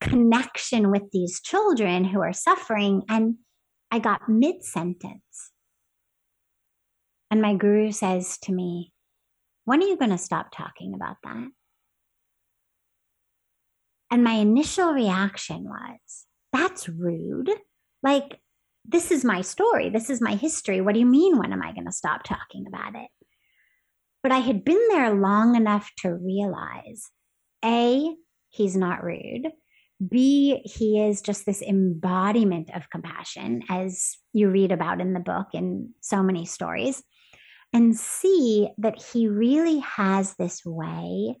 connection 0.00 0.90
with 0.90 1.02
these 1.12 1.40
children 1.40 2.04
who 2.04 2.20
are 2.20 2.32
suffering. 2.32 3.02
And 3.08 3.36
I 3.90 3.98
got 3.98 4.28
mid 4.28 4.64
sentence 4.64 5.50
and 7.30 7.40
my 7.40 7.54
guru 7.54 7.92
says 7.92 8.38
to 8.42 8.52
me, 8.52 8.92
When 9.64 9.82
are 9.82 9.86
you 9.86 9.96
going 9.96 10.10
to 10.10 10.18
stop 10.18 10.48
talking 10.52 10.94
about 10.94 11.16
that? 11.22 11.48
And 14.10 14.24
my 14.24 14.32
initial 14.32 14.92
reaction 14.92 15.64
was, 15.64 16.26
That's 16.52 16.88
rude. 16.88 17.50
Like, 18.02 18.40
this 18.84 19.10
is 19.10 19.24
my 19.24 19.42
story. 19.42 19.90
This 19.90 20.10
is 20.10 20.20
my 20.20 20.34
history. 20.34 20.80
What 20.80 20.94
do 20.94 21.00
you 21.00 21.06
mean, 21.06 21.38
when 21.38 21.52
am 21.52 21.62
I 21.62 21.72
going 21.72 21.86
to 21.86 21.92
stop 21.92 22.24
talking 22.24 22.66
about 22.66 22.96
it? 22.96 23.08
But 24.22 24.32
I 24.32 24.38
had 24.38 24.64
been 24.64 24.80
there 24.88 25.14
long 25.14 25.54
enough 25.54 25.90
to 25.98 26.14
realize 26.14 27.10
A, 27.64 28.14
he's 28.48 28.76
not 28.76 29.04
rude. 29.04 29.48
B, 30.08 30.62
he 30.64 31.00
is 31.00 31.20
just 31.20 31.44
this 31.44 31.62
embodiment 31.62 32.70
of 32.74 32.90
compassion, 32.90 33.62
as 33.68 34.16
you 34.32 34.48
read 34.48 34.72
about 34.72 35.00
in 35.00 35.12
the 35.12 35.20
book 35.20 35.48
in 35.52 35.90
so 36.00 36.22
many 36.22 36.46
stories 36.46 37.02
and 37.72 37.96
see 37.96 38.68
that 38.78 39.00
he 39.00 39.28
really 39.28 39.78
has 39.80 40.34
this 40.34 40.64
way 40.64 41.36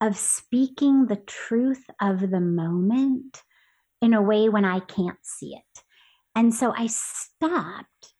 of 0.00 0.16
speaking 0.16 1.06
the 1.06 1.22
truth 1.26 1.84
of 2.00 2.20
the 2.20 2.40
moment 2.40 3.42
in 4.02 4.12
a 4.12 4.22
way 4.22 4.48
when 4.48 4.64
I 4.64 4.80
can't 4.80 5.18
see 5.22 5.54
it. 5.54 5.82
And 6.34 6.52
so 6.52 6.74
I 6.76 6.88
stopped 6.88 8.12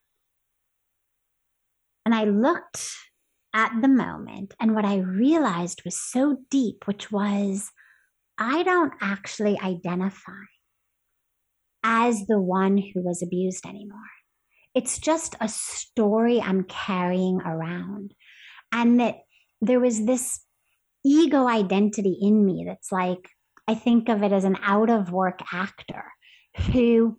and 2.07 2.15
I 2.15 2.25
looked 2.25 2.87
at 3.53 3.73
the 3.81 3.89
moment, 3.89 4.55
and 4.59 4.75
what 4.75 4.85
I 4.85 4.97
realized 4.97 5.83
was 5.85 5.97
so 5.97 6.39
deep, 6.51 6.87
which 6.87 7.13
was 7.13 7.71
I 8.39 8.63
don't 8.63 8.93
actually 9.01 9.59
identify 9.61 10.33
as 11.83 12.27
the 12.27 12.41
one 12.41 12.79
who 12.79 13.03
was 13.03 13.23
abused 13.23 13.67
anymore 13.67 14.01
it's 14.75 14.99
just 14.99 15.37
a 15.41 15.49
story 15.49 16.41
I'm 16.41 16.65
carrying 16.65 17.41
around. 17.41 18.13
And 18.73 19.01
that 19.01 19.19
there 19.61 19.81
was 19.81 20.05
this 20.05 20.41
ego 21.05 21.47
identity 21.47 22.19
in 22.21 22.45
me 22.45 22.65
that's 22.67 22.91
like, 22.91 23.29
I 23.69 23.75
think 23.75 24.09
of 24.09 24.23
it 24.23 24.33
as 24.33 24.45
an 24.45 24.59
out 24.63 24.91
of 24.91 25.13
work 25.13 25.41
actor 25.53 26.05
who 26.73 27.19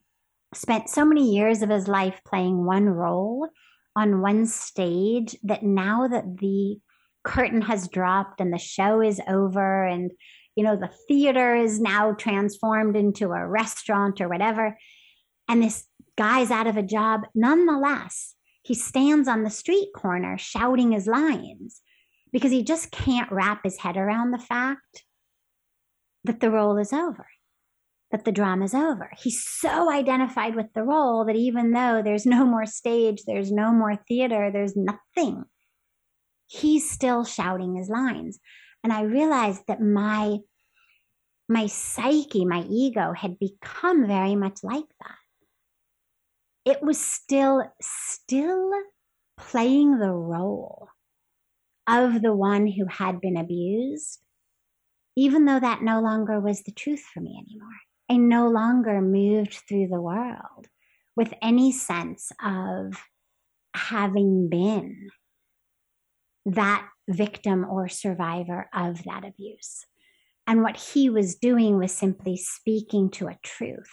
spent 0.54 0.90
so 0.90 1.06
many 1.06 1.34
years 1.34 1.62
of 1.62 1.70
his 1.70 1.88
life 1.88 2.20
playing 2.28 2.66
one 2.66 2.86
role 2.86 3.50
on 3.96 4.22
one 4.22 4.46
stage 4.46 5.36
that 5.44 5.64
now 5.64 6.08
that 6.08 6.38
the 6.38 6.78
curtain 7.24 7.62
has 7.62 7.88
dropped 7.88 8.42
and 8.42 8.54
the 8.54 8.58
show 8.58 9.02
is 9.02 9.22
over 9.28 9.86
and 9.86 10.12
you 10.56 10.64
know 10.64 10.76
the 10.76 10.92
theater 11.08 11.56
is 11.56 11.80
now 11.80 12.14
transformed 12.14 12.96
into 12.96 13.32
a 13.32 13.48
restaurant 13.48 14.22
or 14.22 14.30
whatever 14.30 14.78
and 15.48 15.62
this 15.62 15.86
guy's 16.18 16.52
out 16.52 16.68
of 16.68 16.78
a 16.78 16.84
job. 16.84 17.22
Nonetheless, 17.34 18.36
he 18.64 18.74
stands 18.74 19.28
on 19.28 19.44
the 19.44 19.50
street 19.50 19.90
corner 19.96 20.38
shouting 20.38 20.92
his 20.92 21.08
lines 21.08 21.82
because 22.32 22.52
he 22.52 22.64
just 22.64 22.92
can't 22.92 23.32
wrap 23.32 23.62
his 23.64 23.78
head 23.78 23.98
around 23.98 24.32
the 24.32 24.40
fact 24.40 25.04
that 26.24 26.40
the 26.40 26.50
role 26.50 26.78
is 26.78 26.92
over, 26.92 27.28
that 28.12 28.26
the 28.26 28.32
drama 28.32 28.66
is 28.66 28.74
over. 28.74 29.12
He's 29.18 29.46
so 29.46 29.92
identified 29.92 30.56
with 30.56 30.74
the 30.74 30.84
role 30.84 31.26
that 31.26 31.36
even 31.36 31.72
though 31.72 32.02
there's 32.04 32.26
no 32.26 32.46
more 32.46 32.66
stage, 32.66 33.24
there's 33.28 33.52
no 33.52 33.72
more 33.72 33.96
theater, 34.08 34.50
there's 34.52 34.76
nothing, 34.76 35.44
he's 36.48 36.90
still 36.90 37.24
shouting 37.24 37.76
his 37.76 37.90
lines. 37.90 38.40
And 38.86 38.94
I 38.94 39.02
realized 39.02 39.64
that 39.68 39.82
my 39.82 40.38
my 41.50 41.66
psyche, 41.66 42.46
my 42.46 42.64
ego 42.70 43.14
had 43.14 43.40
become 43.40 44.06
very 44.06 44.36
much 44.36 44.60
like 44.62 44.86
that. 45.00 45.18
It 46.66 46.84
was 46.84 47.04
still 47.04 47.64
still 47.82 48.72
playing 49.38 49.98
the 49.98 50.12
role 50.12 50.90
of 51.88 52.22
the 52.22 52.36
one 52.36 52.68
who 52.68 52.86
had 52.86 53.20
been 53.20 53.38
abused 53.38 54.20
even 55.16 55.46
though 55.46 55.60
that 55.60 55.82
no 55.82 56.00
longer 56.00 56.40
was 56.40 56.62
the 56.62 56.72
truth 56.72 57.02
for 57.12 57.22
me 57.22 57.44
anymore. 57.44 57.80
I 58.08 58.18
no 58.18 58.50
longer 58.50 59.02
moved 59.02 59.64
through 59.68 59.88
the 59.88 60.00
world 60.00 60.68
with 61.16 61.34
any 61.42 61.72
sense 61.72 62.32
of 62.40 62.94
having 63.74 64.48
been 64.48 65.10
that 66.46 66.88
victim 67.08 67.66
or 67.66 67.88
survivor 67.88 68.70
of 68.74 69.04
that 69.04 69.26
abuse 69.26 69.86
and 70.48 70.62
what 70.62 70.78
he 70.78 71.10
was 71.10 71.36
doing 71.36 71.78
was 71.78 71.92
simply 71.92 72.38
speaking 72.38 73.10
to 73.12 73.28
a 73.28 73.38
truth 73.44 73.92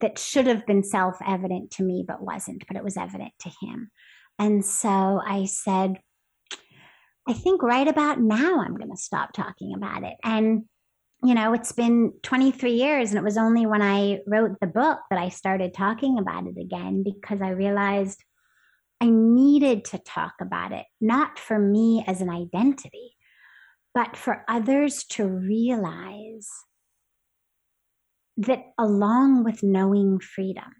that 0.00 0.18
should 0.18 0.46
have 0.46 0.66
been 0.66 0.82
self 0.82 1.16
evident 1.26 1.70
to 1.72 1.82
me, 1.82 2.04
but 2.06 2.22
wasn't, 2.22 2.64
but 2.66 2.76
it 2.76 2.84
was 2.84 2.96
evident 2.96 3.32
to 3.40 3.50
him. 3.62 3.90
And 4.38 4.64
so 4.64 5.20
I 5.26 5.46
said, 5.46 5.98
I 7.26 7.32
think 7.32 7.62
right 7.62 7.88
about 7.88 8.20
now 8.20 8.60
I'm 8.60 8.76
going 8.76 8.90
to 8.90 8.96
stop 8.96 9.32
talking 9.32 9.72
about 9.74 10.02
it. 10.02 10.14
And, 10.22 10.64
you 11.22 11.34
know, 11.34 11.54
it's 11.54 11.72
been 11.72 12.12
23 12.22 12.72
years, 12.72 13.10
and 13.10 13.18
it 13.18 13.24
was 13.24 13.38
only 13.38 13.64
when 13.64 13.80
I 13.80 14.18
wrote 14.26 14.60
the 14.60 14.66
book 14.66 14.98
that 15.08 15.18
I 15.18 15.30
started 15.30 15.72
talking 15.72 16.18
about 16.18 16.46
it 16.46 16.60
again 16.60 17.02
because 17.02 17.40
I 17.40 17.50
realized 17.50 18.22
I 19.00 19.10
needed 19.10 19.84
to 19.86 19.98
talk 19.98 20.34
about 20.40 20.72
it, 20.72 20.86
not 21.00 21.38
for 21.38 21.58
me 21.58 22.04
as 22.06 22.20
an 22.20 22.30
identity, 22.30 23.16
but 23.94 24.16
for 24.16 24.44
others 24.48 25.04
to 25.10 25.26
realize 25.26 26.48
that 28.36 28.62
along 28.78 29.44
with 29.44 29.62
knowing 29.62 30.18
freedom 30.18 30.72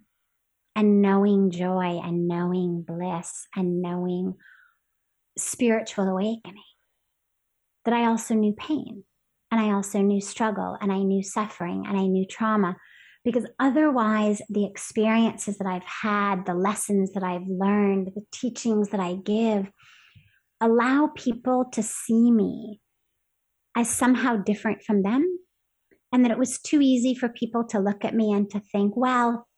and 0.74 1.02
knowing 1.02 1.50
joy 1.50 2.00
and 2.02 2.26
knowing 2.26 2.82
bliss 2.86 3.46
and 3.54 3.80
knowing 3.82 4.34
spiritual 5.38 6.08
awakening, 6.08 6.62
that 7.84 7.94
I 7.94 8.06
also 8.06 8.34
knew 8.34 8.54
pain 8.54 9.04
And 9.50 9.60
I 9.60 9.72
also 9.72 10.00
knew 10.00 10.20
struggle 10.20 10.76
and 10.80 10.90
I 10.90 10.98
knew 11.04 11.22
suffering 11.22 11.84
and 11.86 11.96
I 11.96 12.06
knew 12.06 12.26
trauma 12.26 12.76
because 13.24 13.46
otherwise, 13.58 14.42
the 14.50 14.66
experiences 14.66 15.56
that 15.58 15.66
I've 15.66 15.84
had, 15.84 16.44
the 16.44 16.54
lessons 16.54 17.12
that 17.12 17.22
I've 17.22 17.46
learned, 17.48 18.12
the 18.14 18.24
teachings 18.32 18.90
that 18.90 19.00
I 19.00 19.14
give 19.14 19.70
allow 20.60 21.10
people 21.14 21.66
to 21.72 21.82
see 21.82 22.30
me 22.30 22.80
as 23.76 23.88
somehow 23.88 24.36
different 24.36 24.82
from 24.82 25.02
them. 25.02 25.38
And 26.12 26.24
that 26.24 26.30
it 26.30 26.38
was 26.38 26.60
too 26.60 26.80
easy 26.80 27.14
for 27.14 27.28
people 27.28 27.64
to 27.68 27.80
look 27.80 28.04
at 28.04 28.14
me 28.14 28.32
and 28.32 28.48
to 28.50 28.60
think, 28.60 28.92
well, 28.96 29.48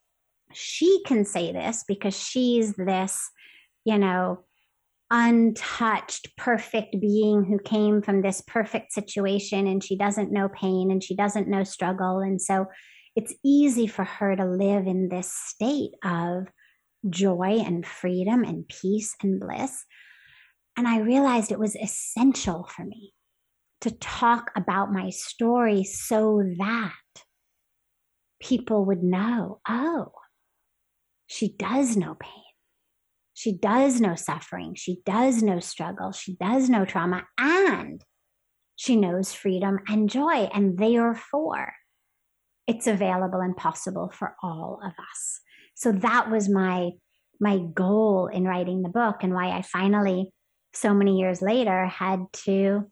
she 0.55 1.03
can 1.05 1.25
say 1.25 1.53
this 1.53 1.85
because 1.87 2.19
she's 2.19 2.73
this, 2.75 3.29
you 3.85 3.99
know, 3.99 4.45
untouched, 5.11 6.35
perfect 6.37 6.99
being 7.01 7.45
who 7.45 7.59
came 7.59 8.01
from 8.01 8.23
this 8.23 8.43
perfect 8.47 8.93
situation 8.93 9.67
and 9.67 9.85
she 9.85 9.99
doesn't 9.99 10.33
know 10.33 10.49
pain 10.49 10.91
and 10.91 11.03
she 11.03 11.15
doesn't 11.15 11.49
know 11.49 11.63
struggle. 11.63 12.21
And 12.21 12.41
so 12.41 12.67
it's 13.17 13.35
easy 13.43 13.87
for 13.87 14.05
her 14.05 14.37
to 14.37 14.45
live 14.45 14.87
in 14.87 15.09
this 15.09 15.33
state 15.33 15.93
of 16.05 16.47
joy 17.09 17.63
and 17.65 17.87
freedom 17.87 18.45
and 18.45 18.69
peace 18.69 19.17
and 19.23 19.41
bliss. 19.41 19.85
And 20.77 20.87
I 20.87 20.99
realized 20.99 21.51
it 21.51 21.59
was 21.59 21.75
essential 21.75 22.69
for 22.69 22.85
me 22.85 23.15
to 23.81 23.91
talk 23.91 24.51
about 24.55 24.93
my 24.93 25.11
story 25.11 25.85
so 25.85 26.43
that 26.59 26.93
people 28.41 28.85
would 28.85 29.03
know 29.03 29.61
oh, 29.67 30.13
she 31.27 31.55
does 31.57 31.97
know 31.97 32.17
pain. 32.21 32.43
She 33.33 33.53
does 33.53 34.01
know 34.01 34.15
suffering. 34.15 34.75
She 34.75 35.01
does 35.05 35.43
know 35.43 35.61
struggle. 35.61 36.13
She 36.13 36.37
does 36.37 36.71
know 36.71 36.85
trauma. 36.85 37.25
And 37.39 38.03
she 38.77 38.97
knows 38.97 39.33
freedom 39.33 39.79
and 39.89 40.09
joy. 40.09 40.49
And 40.55 40.79
therefore, 40.79 41.73
it's 42.67 42.87
available 42.87 43.41
and 43.41 43.57
possible 43.57 44.11
for 44.13 44.35
all 44.43 44.81
of 44.85 44.93
us. 44.93 45.41
So 45.75 45.93
that 45.93 46.31
was 46.31 46.49
my 46.49 46.91
my 47.39 47.59
goal 47.75 48.29
in 48.29 48.45
writing 48.45 48.83
the 48.83 48.89
book 48.89 49.17
and 49.21 49.35
why 49.35 49.51
I 49.51 49.61
finally 49.61 50.31
so 50.73 50.95
many 50.95 51.19
years 51.19 51.43
later 51.43 51.87
had 51.87 52.21
to 52.45 52.91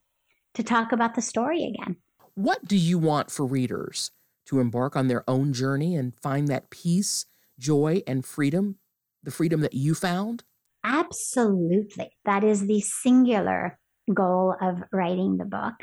to 0.54 0.62
talk 0.62 0.92
about 0.92 1.14
the 1.14 1.22
story 1.22 1.64
again. 1.64 1.96
What 2.34 2.66
do 2.66 2.76
you 2.76 2.98
want 2.98 3.30
for 3.30 3.46
readers 3.46 4.10
to 4.46 4.60
embark 4.60 4.96
on 4.96 5.08
their 5.08 5.28
own 5.28 5.52
journey 5.52 5.96
and 5.96 6.14
find 6.22 6.48
that 6.48 6.70
peace, 6.70 7.26
joy 7.58 8.02
and 8.06 8.24
freedom 8.24 8.78
the 9.24 9.30
freedom 9.30 9.60
that 9.62 9.74
you 9.74 9.94
found? 9.94 10.44
Absolutely. 10.84 12.10
That 12.26 12.44
is 12.44 12.66
the 12.66 12.80
singular 12.80 13.78
goal 14.12 14.54
of 14.60 14.82
writing 14.92 15.38
the 15.38 15.46
book. 15.46 15.74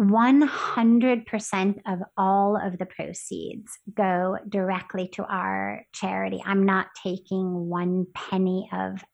100% 0.00 1.80
of 1.86 1.98
all 2.16 2.56
of 2.56 2.78
the 2.78 2.86
proceeds 2.86 3.70
go 3.94 4.38
directly 4.48 5.08
to 5.14 5.24
our 5.24 5.84
charity. 5.94 6.42
I'm 6.44 6.64
not 6.64 6.86
taking 7.02 7.68
one 7.68 8.06
penny 8.14 8.68
of 8.72 9.04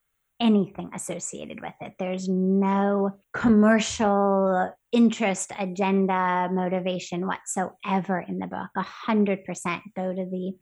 anything 0.41 0.91
associated 0.95 1.61
with 1.61 1.75
it. 1.81 1.95
There's 1.99 2.29
no 2.29 3.19
commercial 3.35 4.73
interest, 4.93 5.53
agenda, 5.59 6.49
motivation 6.53 7.27
whatsoever 7.27 8.21
in 8.21 8.39
the 8.39 8.47
book. 8.47 8.69
100% 9.09 9.81
go 9.97 10.15
to 10.15 10.25
the 10.25 10.53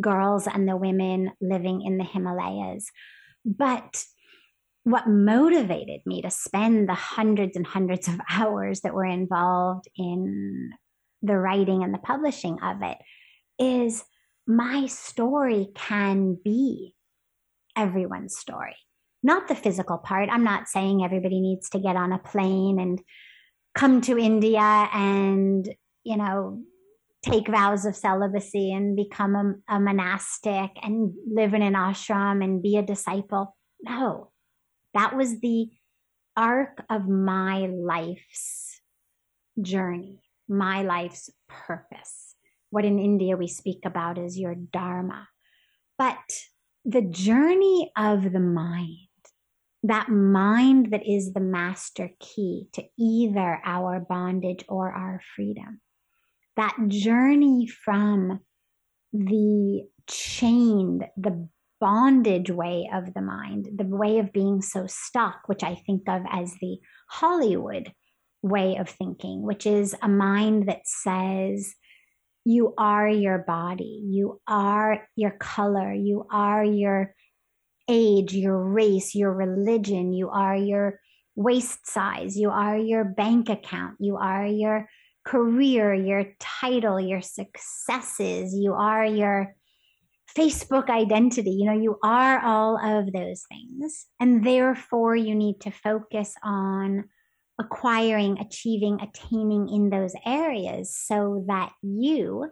girls 0.00 0.46
and 0.46 0.66
the 0.66 0.76
women 0.76 1.32
living 1.40 1.82
in 1.82 1.98
the 1.98 2.04
Himalayas. 2.04 2.86
But 3.44 4.04
what 4.90 5.08
motivated 5.08 6.00
me 6.06 6.22
to 6.22 6.30
spend 6.30 6.88
the 6.88 6.94
hundreds 6.94 7.56
and 7.56 7.66
hundreds 7.66 8.08
of 8.08 8.20
hours 8.30 8.80
that 8.80 8.94
were 8.94 9.04
involved 9.04 9.86
in 9.96 10.70
the 11.22 11.36
writing 11.36 11.82
and 11.82 11.92
the 11.92 11.98
publishing 11.98 12.58
of 12.62 12.82
it 12.82 12.98
is 13.58 14.04
my 14.46 14.86
story 14.86 15.68
can 15.74 16.36
be 16.42 16.94
everyone's 17.76 18.36
story. 18.36 18.76
Not 19.22 19.48
the 19.48 19.54
physical 19.54 19.98
part. 19.98 20.30
I'm 20.30 20.44
not 20.44 20.68
saying 20.68 21.04
everybody 21.04 21.40
needs 21.40 21.68
to 21.70 21.78
get 21.78 21.94
on 21.94 22.12
a 22.12 22.18
plane 22.18 22.80
and 22.80 23.00
come 23.74 24.00
to 24.02 24.18
India 24.18 24.88
and, 24.92 25.68
you 26.04 26.16
know, 26.16 26.62
take 27.22 27.48
vows 27.48 27.84
of 27.84 27.94
celibacy 27.94 28.72
and 28.72 28.96
become 28.96 29.36
a, 29.68 29.76
a, 29.76 29.78
monastic 29.78 30.70
and 30.82 31.12
live 31.30 31.52
in 31.52 31.60
an 31.60 31.74
ashram 31.74 32.42
and 32.42 32.62
be 32.62 32.78
a 32.78 32.82
disciple. 32.82 33.54
No, 33.82 34.30
that 34.94 35.16
was 35.16 35.40
the 35.40 35.68
arc 36.36 36.82
of 36.88 37.08
my 37.08 37.66
life's 37.66 38.80
journey, 39.60 40.20
my 40.48 40.82
life's 40.82 41.30
purpose. 41.48 42.34
What 42.70 42.84
in 42.84 42.98
India 42.98 43.36
we 43.36 43.48
speak 43.48 43.80
about 43.84 44.18
is 44.18 44.38
your 44.38 44.54
dharma. 44.54 45.28
But 45.98 46.18
the 46.84 47.02
journey 47.02 47.90
of 47.96 48.32
the 48.32 48.40
mind, 48.40 49.08
that 49.82 50.08
mind 50.08 50.92
that 50.92 51.06
is 51.06 51.32
the 51.32 51.40
master 51.40 52.10
key 52.20 52.68
to 52.74 52.84
either 52.98 53.60
our 53.64 54.00
bondage 54.00 54.64
or 54.68 54.92
our 54.92 55.20
freedom 55.34 55.80
that 56.60 56.76
journey 56.88 57.66
from 57.66 58.40
the 59.14 59.82
chained, 60.06 61.06
the 61.16 61.48
bondage 61.80 62.50
way 62.50 62.88
of 62.92 63.14
the 63.14 63.22
mind, 63.22 63.68
the 63.76 63.84
way 63.84 64.18
of 64.18 64.32
being 64.32 64.62
so 64.62 64.86
stuck, 64.86 65.40
which 65.46 65.62
I 65.62 65.74
think 65.74 66.08
of 66.08 66.22
as 66.30 66.54
the 66.60 66.78
Hollywood 67.08 67.92
way 68.42 68.76
of 68.76 68.88
thinking, 68.88 69.42
which 69.42 69.66
is 69.66 69.94
a 70.02 70.08
mind 70.08 70.68
that 70.68 70.82
says, 70.84 71.74
you 72.44 72.74
are 72.78 73.08
your 73.08 73.38
body, 73.38 74.02
you 74.04 74.40
are 74.46 75.06
your 75.16 75.32
color, 75.32 75.92
you 75.92 76.26
are 76.30 76.64
your 76.64 77.14
age, 77.88 78.34
your 78.34 78.58
race, 78.58 79.14
your 79.14 79.32
religion, 79.32 80.12
you 80.12 80.30
are 80.30 80.56
your 80.56 81.00
waist 81.34 81.86
size, 81.86 82.36
you 82.36 82.50
are 82.50 82.76
your 82.76 83.04
bank 83.04 83.48
account, 83.48 83.96
you 84.00 84.16
are 84.16 84.46
your 84.46 84.88
career, 85.24 85.92
your 85.94 86.26
title, 86.38 86.98
your 86.98 87.20
successes, 87.20 88.54
you 88.54 88.72
are 88.72 89.04
your 89.04 89.54
Facebook 90.36 90.88
identity. 90.88 91.50
You 91.50 91.66
know, 91.66 91.80
you 91.80 91.98
are 92.02 92.40
all 92.44 92.78
of 92.78 93.12
those 93.12 93.42
things. 93.48 94.06
And 94.18 94.44
therefore, 94.44 95.16
you 95.16 95.34
need 95.34 95.60
to 95.62 95.70
focus 95.70 96.34
on 96.42 97.04
acquiring, 97.58 98.38
achieving, 98.38 99.00
attaining 99.00 99.68
in 99.68 99.90
those 99.90 100.14
areas 100.24 100.96
so 100.96 101.44
that 101.48 101.72
you 101.82 102.50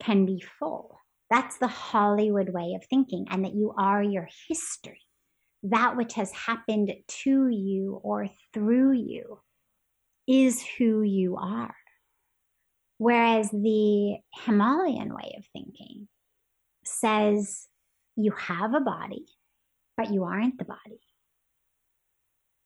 can 0.00 0.26
be 0.26 0.42
full. 0.58 0.98
That's 1.30 1.58
the 1.58 1.68
Hollywood 1.68 2.50
way 2.50 2.74
of 2.74 2.84
thinking, 2.88 3.26
and 3.30 3.44
that 3.44 3.54
you 3.54 3.74
are 3.76 4.02
your 4.02 4.28
history, 4.48 5.00
that 5.62 5.96
which 5.96 6.14
has 6.14 6.30
happened 6.32 6.92
to 7.22 7.48
you 7.48 8.00
or 8.02 8.28
through 8.52 8.92
you 8.92 9.40
is 10.28 10.62
who 10.78 11.02
you 11.02 11.36
are. 11.36 11.74
Whereas 12.98 13.50
the 13.50 14.18
Himalayan 14.44 15.14
way 15.14 15.34
of 15.36 15.44
thinking 15.52 16.06
says 16.84 17.66
you 18.16 18.32
have 18.32 18.74
a 18.74 18.80
body, 18.80 19.26
but 19.96 20.12
you 20.12 20.24
aren't 20.24 20.58
the 20.58 20.64
body. 20.64 21.00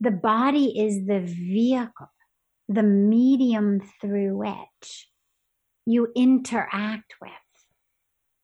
The 0.01 0.11
body 0.11 0.79
is 0.79 1.07
the 1.07 1.21
vehicle, 1.21 2.11
the 2.69 2.83
medium 2.83 3.81
through 4.01 4.37
which 4.37 5.09
you 5.87 6.13
interact 6.15 7.15
with 7.21 7.31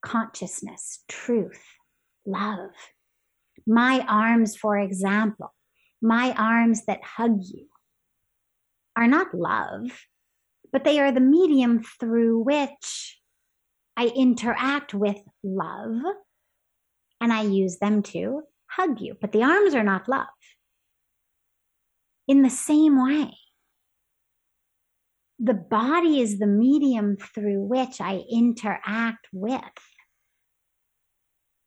consciousness, 0.03 1.05
truth, 1.09 1.63
love. 2.25 2.71
My 3.67 4.05
arms, 4.09 4.57
for 4.57 4.79
example, 4.79 5.53
my 6.01 6.33
arms 6.37 6.85
that 6.87 7.03
hug 7.03 7.39
you 7.41 7.67
are 8.97 9.07
not 9.07 9.35
love, 9.35 10.07
but 10.73 10.85
they 10.85 10.99
are 11.01 11.13
the 11.13 11.21
medium 11.21 11.83
through 12.01 12.41
which 12.41 13.19
I 13.96 14.07
interact 14.07 14.94
with 14.94 15.18
love 15.42 16.02
and 17.20 17.33
I 17.33 17.42
use 17.42 17.78
them 17.78 18.02
to 18.05 18.42
hug 18.66 19.00
you. 19.00 19.16
But 19.20 19.33
the 19.33 19.42
arms 19.42 19.74
are 19.74 19.85
not 19.85 20.09
love. 20.09 20.26
In 22.26 22.42
the 22.42 22.50
same 22.50 23.02
way, 23.02 23.37
the 25.38 25.55
body 25.55 26.20
is 26.20 26.38
the 26.38 26.46
medium 26.46 27.16
through 27.16 27.62
which 27.62 28.00
I 28.00 28.22
interact 28.31 29.28
with 29.33 29.61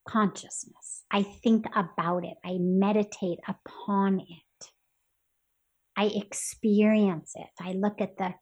consciousness. 0.07 1.03
I 1.11 1.23
think 1.23 1.65
about 1.75 2.23
it, 2.23 2.37
I 2.43 2.57
meditate 2.59 3.39
upon 3.47 4.21
it, 4.21 4.71
I 5.97 6.05
experience 6.05 7.33
it. 7.35 7.49
I 7.59 7.73
look 7.73 8.01
at 8.01 8.17
the 8.17 8.33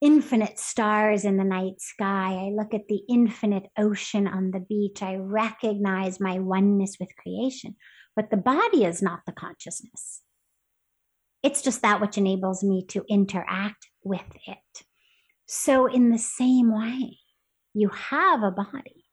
infinite 0.00 0.58
stars 0.58 1.24
in 1.24 1.36
the 1.36 1.44
night 1.44 1.80
sky. 1.80 2.46
I 2.46 2.50
look 2.54 2.74
at 2.74 2.88
the 2.88 3.02
infinite 3.08 3.66
ocean 3.76 4.28
on 4.28 4.50
the 4.50 4.60
beach. 4.60 5.02
I 5.02 5.16
recognize 5.16 6.20
my 6.20 6.38
oneness 6.38 6.96
with 7.00 7.16
creation. 7.16 7.76
But 8.14 8.30
the 8.30 8.36
body 8.36 8.84
is 8.84 9.02
not 9.02 9.20
the 9.26 9.32
consciousness. 9.32 10.22
It's 11.42 11.62
just 11.62 11.82
that 11.82 12.00
which 12.00 12.18
enables 12.18 12.64
me 12.64 12.84
to 12.88 13.04
interact 13.08 13.86
with 14.02 14.26
it. 14.46 14.84
So, 15.46 15.86
in 15.86 16.10
the 16.10 16.18
same 16.18 16.76
way, 16.76 17.18
you 17.74 17.88
have 17.88 18.42
a 18.42 18.50
body. 18.50 19.04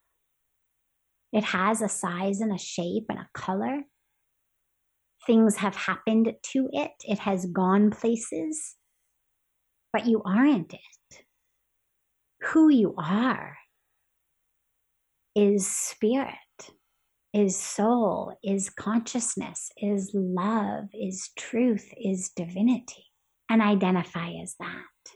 It 1.31 1.43
has 1.43 1.81
a 1.81 1.89
size 1.89 2.41
and 2.41 2.53
a 2.53 2.57
shape 2.57 3.05
and 3.09 3.19
a 3.19 3.29
color. 3.33 3.83
Things 5.27 5.57
have 5.57 5.75
happened 5.75 6.33
to 6.51 6.69
it, 6.71 6.91
it 7.03 7.19
has 7.19 7.45
gone 7.45 7.91
places, 7.91 8.75
but 9.95 10.07
you 10.07 10.21
aren't 10.25 10.73
it. 10.73 11.23
Who 12.47 12.67
you 12.67 12.95
are 12.97 13.55
is 15.33 15.65
spirit 15.65 16.35
is 17.33 17.57
soul, 17.57 18.37
is 18.43 18.69
consciousness, 18.69 19.71
is 19.77 20.11
love, 20.13 20.89
is 20.93 21.29
truth, 21.37 21.87
is 21.97 22.29
divinity, 22.35 23.05
and 23.49 23.61
identify 23.61 24.31
as 24.43 24.55
that. 24.59 25.13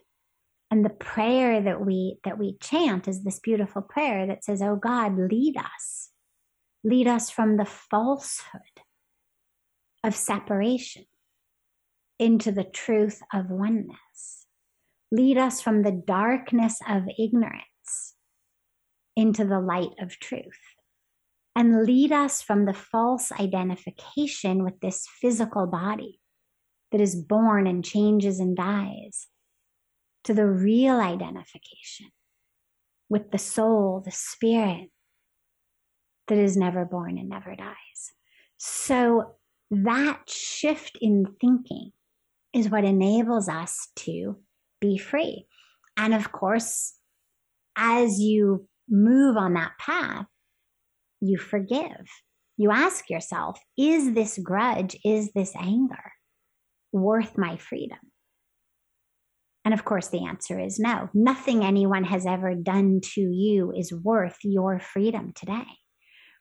And 0.72 0.86
the 0.86 0.92
prayer 0.92 1.62
that 1.62 1.86
we 1.86 2.20
that 2.24 2.38
we 2.38 2.56
chant 2.62 3.10
is 3.10 3.26
this 3.26 3.40
beautiful 3.40 3.82
prayer 3.82 4.28
that 4.28 4.46
says, 4.46 4.62
"Oh 4.62 4.78
God, 4.78 5.18
lead 5.18 5.58
us. 5.58 6.12
Lead 6.86 7.08
us 7.08 7.30
from 7.30 7.58
the 7.58 7.66
falsehood 7.66 8.62
of 10.06 10.16
separation 10.16 11.04
into 12.18 12.54
the 12.54 12.64
truth 12.64 13.22
of 13.34 13.50
oneness. 13.50 14.46
Lead 15.12 15.38
us 15.38 15.62
from 15.62 15.84
the 15.84 15.92
darkness 15.92 16.80
of 16.88 17.04
ignorance 17.18 18.16
into 19.16 19.46
the 19.46 19.60
light 19.60 19.94
of 20.00 20.20
truth." 20.20 20.60
and 21.60 21.84
lead 21.84 22.12
us 22.12 22.42
from 22.42 22.64
the 22.64 22.74
false 22.74 23.34
identification 23.34 24.64
with 24.64 24.80
this 24.80 25.06
physical 25.20 25.68
body 25.68 26.18
that 26.92 27.02
is 27.02 27.16
born 27.16 27.68
and 27.68 27.84
changes 27.84 28.40
and 28.40 28.56
dies 28.56 29.28
to 30.24 30.34
the 30.34 30.46
real 30.46 31.02
identification 31.02 32.08
with 33.10 33.32
the 33.32 33.38
soul, 33.38 34.02
the 34.06 34.12
spirit 34.12 34.90
that 36.30 36.38
is 36.38 36.56
never 36.56 36.86
born 36.86 37.18
and 37.18 37.28
never 37.28 37.56
dies. 37.58 38.14
So 38.58 39.36
that 39.70 40.30
shift 40.30 40.98
in 41.02 41.26
thinking 41.42 41.92
is 42.54 42.70
what 42.70 42.86
enables 42.86 43.50
us 43.50 43.90
to 43.98 44.38
be 44.80 44.98
free. 44.98 45.46
And 45.98 46.14
of 46.14 46.32
course, 46.32 46.94
as 47.76 48.20
you 48.20 48.68
move 48.90 49.38
on 49.38 49.54
that 49.54 49.74
path, 49.80 50.26
you 51.22 51.38
forgive. 51.38 52.08
You 52.58 52.72
ask 52.72 53.10
yourself, 53.10 53.60
is 53.78 54.14
this 54.14 54.38
grudge, 54.38 54.98
is 55.06 55.32
this 55.34 55.54
anger 55.56 56.12
worth 56.92 57.38
my 57.38 57.58
freedom? 57.58 58.00
And 59.66 59.74
of 59.74 59.86
course, 59.86 60.08
the 60.08 60.26
answer 60.26 60.60
is 60.60 60.80
no. 60.80 61.10
Nothing 61.14 61.64
anyone 61.64 62.04
has 62.06 62.26
ever 62.26 62.56
done 62.56 63.02
to 63.14 63.22
you 63.22 63.72
is 63.76 63.94
worth 63.94 64.38
your 64.44 64.80
freedom 64.80 65.32
today. 65.36 65.68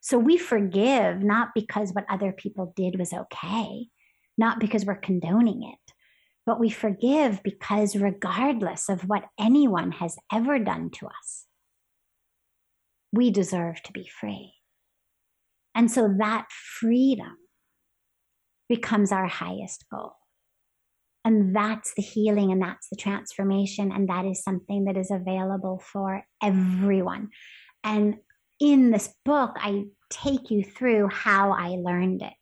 So 0.00 0.18
we 0.18 0.38
forgive 0.38 1.22
not 1.22 1.48
because 1.54 1.92
what 1.92 2.06
other 2.08 2.32
people 2.32 2.72
did 2.76 2.98
was 2.98 3.12
okay, 3.12 3.86
not 4.36 4.60
because 4.60 4.84
we're 4.84 4.94
condoning 4.94 5.62
it, 5.64 5.92
but 6.48 6.58
we 6.58 6.70
forgive 6.70 7.42
because 7.42 7.94
regardless 7.94 8.88
of 8.88 9.02
what 9.02 9.24
anyone 9.38 9.92
has 9.92 10.16
ever 10.32 10.58
done 10.58 10.88
to 10.88 11.06
us, 11.06 11.44
we 13.12 13.30
deserve 13.30 13.82
to 13.82 13.92
be 13.92 14.08
free. 14.18 14.54
And 15.74 15.90
so 15.90 16.08
that 16.18 16.46
freedom 16.80 17.36
becomes 18.66 19.12
our 19.12 19.26
highest 19.26 19.84
goal. 19.92 20.14
And 21.22 21.54
that's 21.54 21.92
the 21.94 22.02
healing 22.02 22.50
and 22.50 22.62
that's 22.62 22.88
the 22.88 22.96
transformation. 22.96 23.92
And 23.92 24.08
that 24.08 24.24
is 24.24 24.42
something 24.42 24.86
that 24.86 24.96
is 24.96 25.10
available 25.10 25.82
for 25.92 26.24
everyone. 26.42 27.28
And 27.84 28.16
in 28.58 28.90
this 28.90 29.12
book, 29.22 29.50
I 29.56 29.84
take 30.08 30.50
you 30.50 30.64
through 30.64 31.08
how 31.08 31.52
I 31.52 31.76
learned 31.78 32.22
it. 32.22 32.32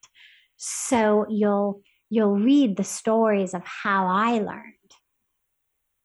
So 0.59 1.27
you'll 1.29 1.83
you'll 2.17 2.39
read 2.39 2.79
the 2.79 2.83
stories 2.83 3.53
of 3.53 3.63
how 3.63 4.07
I 4.07 4.39
learned 4.39 4.73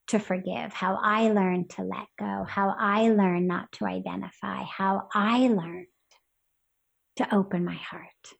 to 0.08 0.20
forgive, 0.20 0.74
how 0.74 1.00
I 1.02 1.30
learned 1.32 1.70
to 1.72 1.84
let 1.84 2.08
go, 2.20 2.46
how 2.46 2.76
I 2.78 3.08
learned 3.08 3.48
not 3.48 3.72
to 3.74 3.86
identify, 3.86 4.64
how 4.64 5.08
I 5.14 5.48
learned 5.48 5.88
to 7.16 7.34
open 7.34 7.64
my 7.64 7.76
heart, 7.76 8.34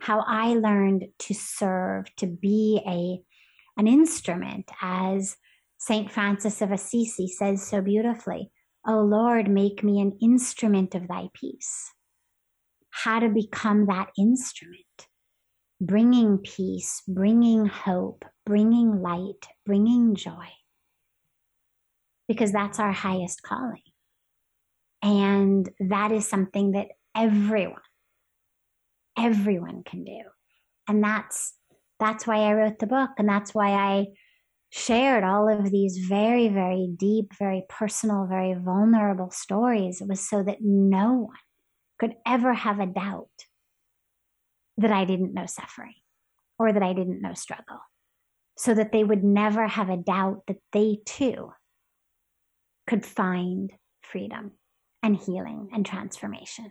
how 0.00 0.24
I 0.26 0.54
learned 0.54 1.04
to 1.20 1.34
serve, 1.34 2.12
to 2.16 2.26
be 2.26 2.82
a, 2.84 3.22
an 3.80 3.86
instrument, 3.86 4.68
as 4.82 5.36
St. 5.78 6.10
Francis 6.10 6.60
of 6.62 6.72
Assisi 6.72 7.28
says 7.28 7.64
so 7.64 7.80
beautifully 7.80 8.50
O 8.84 8.98
Lord, 9.02 9.48
make 9.48 9.84
me 9.84 10.00
an 10.00 10.18
instrument 10.20 10.96
of 10.96 11.06
thy 11.06 11.28
peace. 11.32 11.92
How 12.90 13.20
to 13.20 13.28
become 13.28 13.86
that 13.86 14.08
instrument, 14.18 15.06
bringing 15.86 16.38
peace, 16.38 17.02
bringing 17.06 17.66
hope, 17.66 18.24
bringing 18.46 19.02
light, 19.02 19.46
bringing 19.66 20.14
joy. 20.14 20.48
Because 22.28 22.52
that's 22.52 22.78
our 22.78 22.92
highest 22.92 23.42
calling. 23.42 23.82
And 25.02 25.68
that 25.80 26.12
is 26.12 26.26
something 26.26 26.72
that 26.72 26.88
everyone, 27.14 27.80
everyone 29.18 29.82
can 29.84 30.04
do. 30.04 30.20
And 30.88 31.02
that's 31.02 31.54
that's 32.00 32.26
why 32.26 32.38
I 32.38 32.54
wrote 32.54 32.78
the 32.78 32.86
book 32.86 33.10
and 33.18 33.28
that's 33.28 33.54
why 33.54 33.70
I 33.70 34.06
shared 34.70 35.22
all 35.22 35.48
of 35.48 35.70
these 35.70 36.06
very 36.08 36.48
very 36.48 36.88
deep, 36.96 37.32
very 37.38 37.64
personal, 37.68 38.26
very 38.26 38.54
vulnerable 38.54 39.30
stories. 39.30 40.00
It 40.00 40.08
was 40.08 40.26
so 40.26 40.42
that 40.42 40.58
no 40.60 41.12
one 41.12 41.36
could 41.98 42.14
ever 42.26 42.54
have 42.54 42.80
a 42.80 42.86
doubt 42.86 43.28
that 44.78 44.92
I 44.92 45.04
didn't 45.04 45.34
know 45.34 45.46
suffering 45.46 45.94
or 46.58 46.72
that 46.72 46.82
I 46.82 46.92
didn't 46.92 47.22
know 47.22 47.34
struggle. 47.34 47.80
So 48.56 48.72
that 48.74 48.92
they 48.92 49.02
would 49.02 49.24
never 49.24 49.66
have 49.66 49.90
a 49.90 49.96
doubt 49.96 50.42
that 50.46 50.58
they 50.72 50.98
too 51.04 51.52
could 52.86 53.04
find 53.04 53.72
freedom 54.02 54.52
and 55.02 55.16
healing 55.16 55.70
and 55.72 55.84
transformation. 55.84 56.70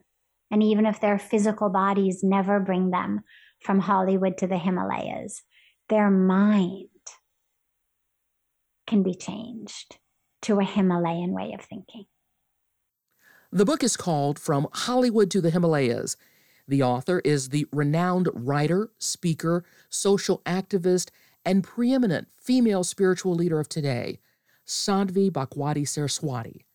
And 0.50 0.64
even 0.64 0.86
if 0.86 1.02
their 1.02 1.20
physical 1.20 1.70
bodies 1.70 2.24
never 2.24 2.60
bring 2.60 2.92
them 2.92 3.22
from 3.62 3.80
Hollywood 3.80 4.38
to 4.38 4.48
the 4.48 4.58
Himalayas, 4.58 5.42
their 5.90 6.10
mind 6.10 6.88
can 8.88 9.04
be 9.04 9.16
changed 9.16 9.98
to 10.44 10.60
a 10.60 10.64
Himalayan 10.64 11.32
way 11.32 11.54
of 11.54 11.66
thinking. 11.66 12.06
The 13.52 13.66
book 13.66 13.84
is 13.84 13.98
called 13.98 14.40
From 14.40 14.68
Hollywood 14.74 15.30
to 15.32 15.42
the 15.42 15.50
Himalayas. 15.50 16.18
The 16.68 16.84
author 16.84 17.20
is 17.26 17.50
the 17.50 17.68
renowned 17.72 18.30
writer, 18.34 18.92
speaker, 18.98 19.66
social 19.90 20.42
activist, 20.46 21.10
and 21.46 21.64
preeminent 21.64 22.30
female 22.38 22.84
spiritual 22.84 23.36
leader 23.36 23.60
of 23.60 23.68
today, 23.68 24.20
Sadhvi 24.66 25.30
Bhagwati 25.30 25.88
Saraswati. 25.88 26.66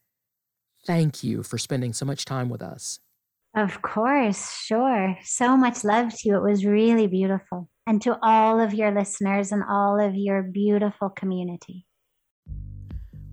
Thank 0.87 1.25
you 1.25 1.43
for 1.43 1.59
spending 1.59 1.93
so 1.93 2.05
much 2.05 2.25
time 2.25 2.49
with 2.49 2.63
us. 2.63 3.01
Of 3.57 3.83
course, 3.83 4.61
sure. 4.61 5.17
So 5.23 5.57
much 5.57 5.85
love 5.85 6.15
to 6.15 6.29
you. 6.29 6.37
It 6.37 6.43
was 6.43 6.65
really 6.65 7.07
beautiful. 7.07 7.69
And 7.87 8.01
to 8.03 8.19
all 8.23 8.61
of 8.61 8.75
your 8.75 8.93
listeners 8.93 9.51
and 9.53 9.63
all 9.69 9.99
of 9.99 10.15
your 10.15 10.43
beautiful 10.43 11.09
community. 11.09 11.87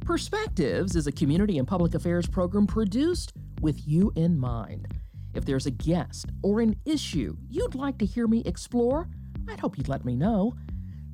Perspectives 0.02 0.96
is 0.96 1.08
a 1.08 1.12
community 1.12 1.58
and 1.58 1.68
public 1.68 1.96
affairs 1.96 2.28
program 2.28 2.66
produced 2.66 3.34
with 3.62 3.86
you 3.88 4.14
in 4.16 4.40
mind. 4.40 4.88
If 5.36 5.44
there's 5.44 5.66
a 5.66 5.72
guest 5.72 6.28
or 6.42 6.62
an 6.62 6.78
issue 6.86 7.36
you'd 7.50 7.76
like 7.76 7.98
to 7.98 8.06
hear 8.06 8.26
me 8.26 8.42
explore, 8.46 9.10
I'd 9.50 9.60
hope 9.60 9.78
you'd 9.78 9.90
let 9.90 10.06
me 10.06 10.16
know. 10.16 10.54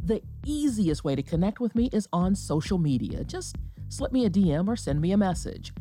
The 0.04 0.22
easiest 0.46 1.04
way 1.04 1.16
to 1.16 1.24
connect 1.24 1.60
with 1.60 1.76
me 1.76 1.90
is 1.92 2.08
on 2.14 2.36
social 2.36 2.78
media. 2.78 3.24
Just 3.24 3.56
slip 3.90 4.12
me 4.12 4.26
a 4.26 4.30
DM 4.30 4.68
or 4.68 4.76
send 4.76 5.02
me 5.02 5.12
a 5.12 5.18
message. 5.18 5.74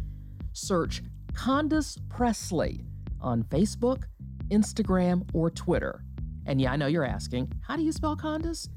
Search 0.52 1.02
Condace 1.34 1.98
Pressley 2.08 2.84
on 3.20 3.44
Facebook, 3.44 4.04
Instagram, 4.48 5.28
or 5.34 5.50
Twitter. 5.50 6.02
And 6.46 6.60
yeah, 6.60 6.72
I 6.72 6.76
know 6.76 6.86
you're 6.86 7.04
asking, 7.04 7.52
how 7.66 7.76
do 7.76 7.82
you 7.82 7.92
spell 7.92 8.16
Condace? 8.16 8.68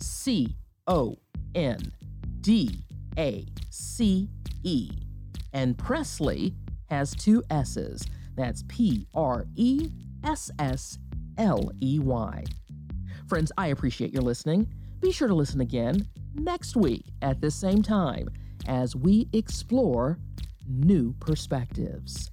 C 0.00 0.56
O 0.86 1.16
N 1.54 1.78
D 2.40 2.84
A 3.18 3.46
C 3.70 4.28
E. 4.62 4.90
And 5.52 5.76
Pressley 5.76 6.54
has 6.88 7.14
two 7.14 7.42
S's. 7.50 8.04
That's 8.36 8.64
P 8.68 9.06
R 9.14 9.46
E 9.56 9.90
S 10.24 10.50
S 10.58 10.98
L 11.38 11.70
E 11.80 11.98
Y. 11.98 12.44
Friends, 13.26 13.52
I 13.56 13.68
appreciate 13.68 14.12
your 14.12 14.22
listening. 14.22 14.68
Be 15.00 15.12
sure 15.12 15.28
to 15.28 15.34
listen 15.34 15.60
again 15.60 16.06
next 16.34 16.76
week 16.76 17.06
at 17.22 17.40
this 17.40 17.54
same 17.54 17.82
time 17.82 18.28
as 18.66 18.94
we 18.94 19.28
explore 19.32 20.18
new 20.68 21.14
perspectives. 21.14 22.30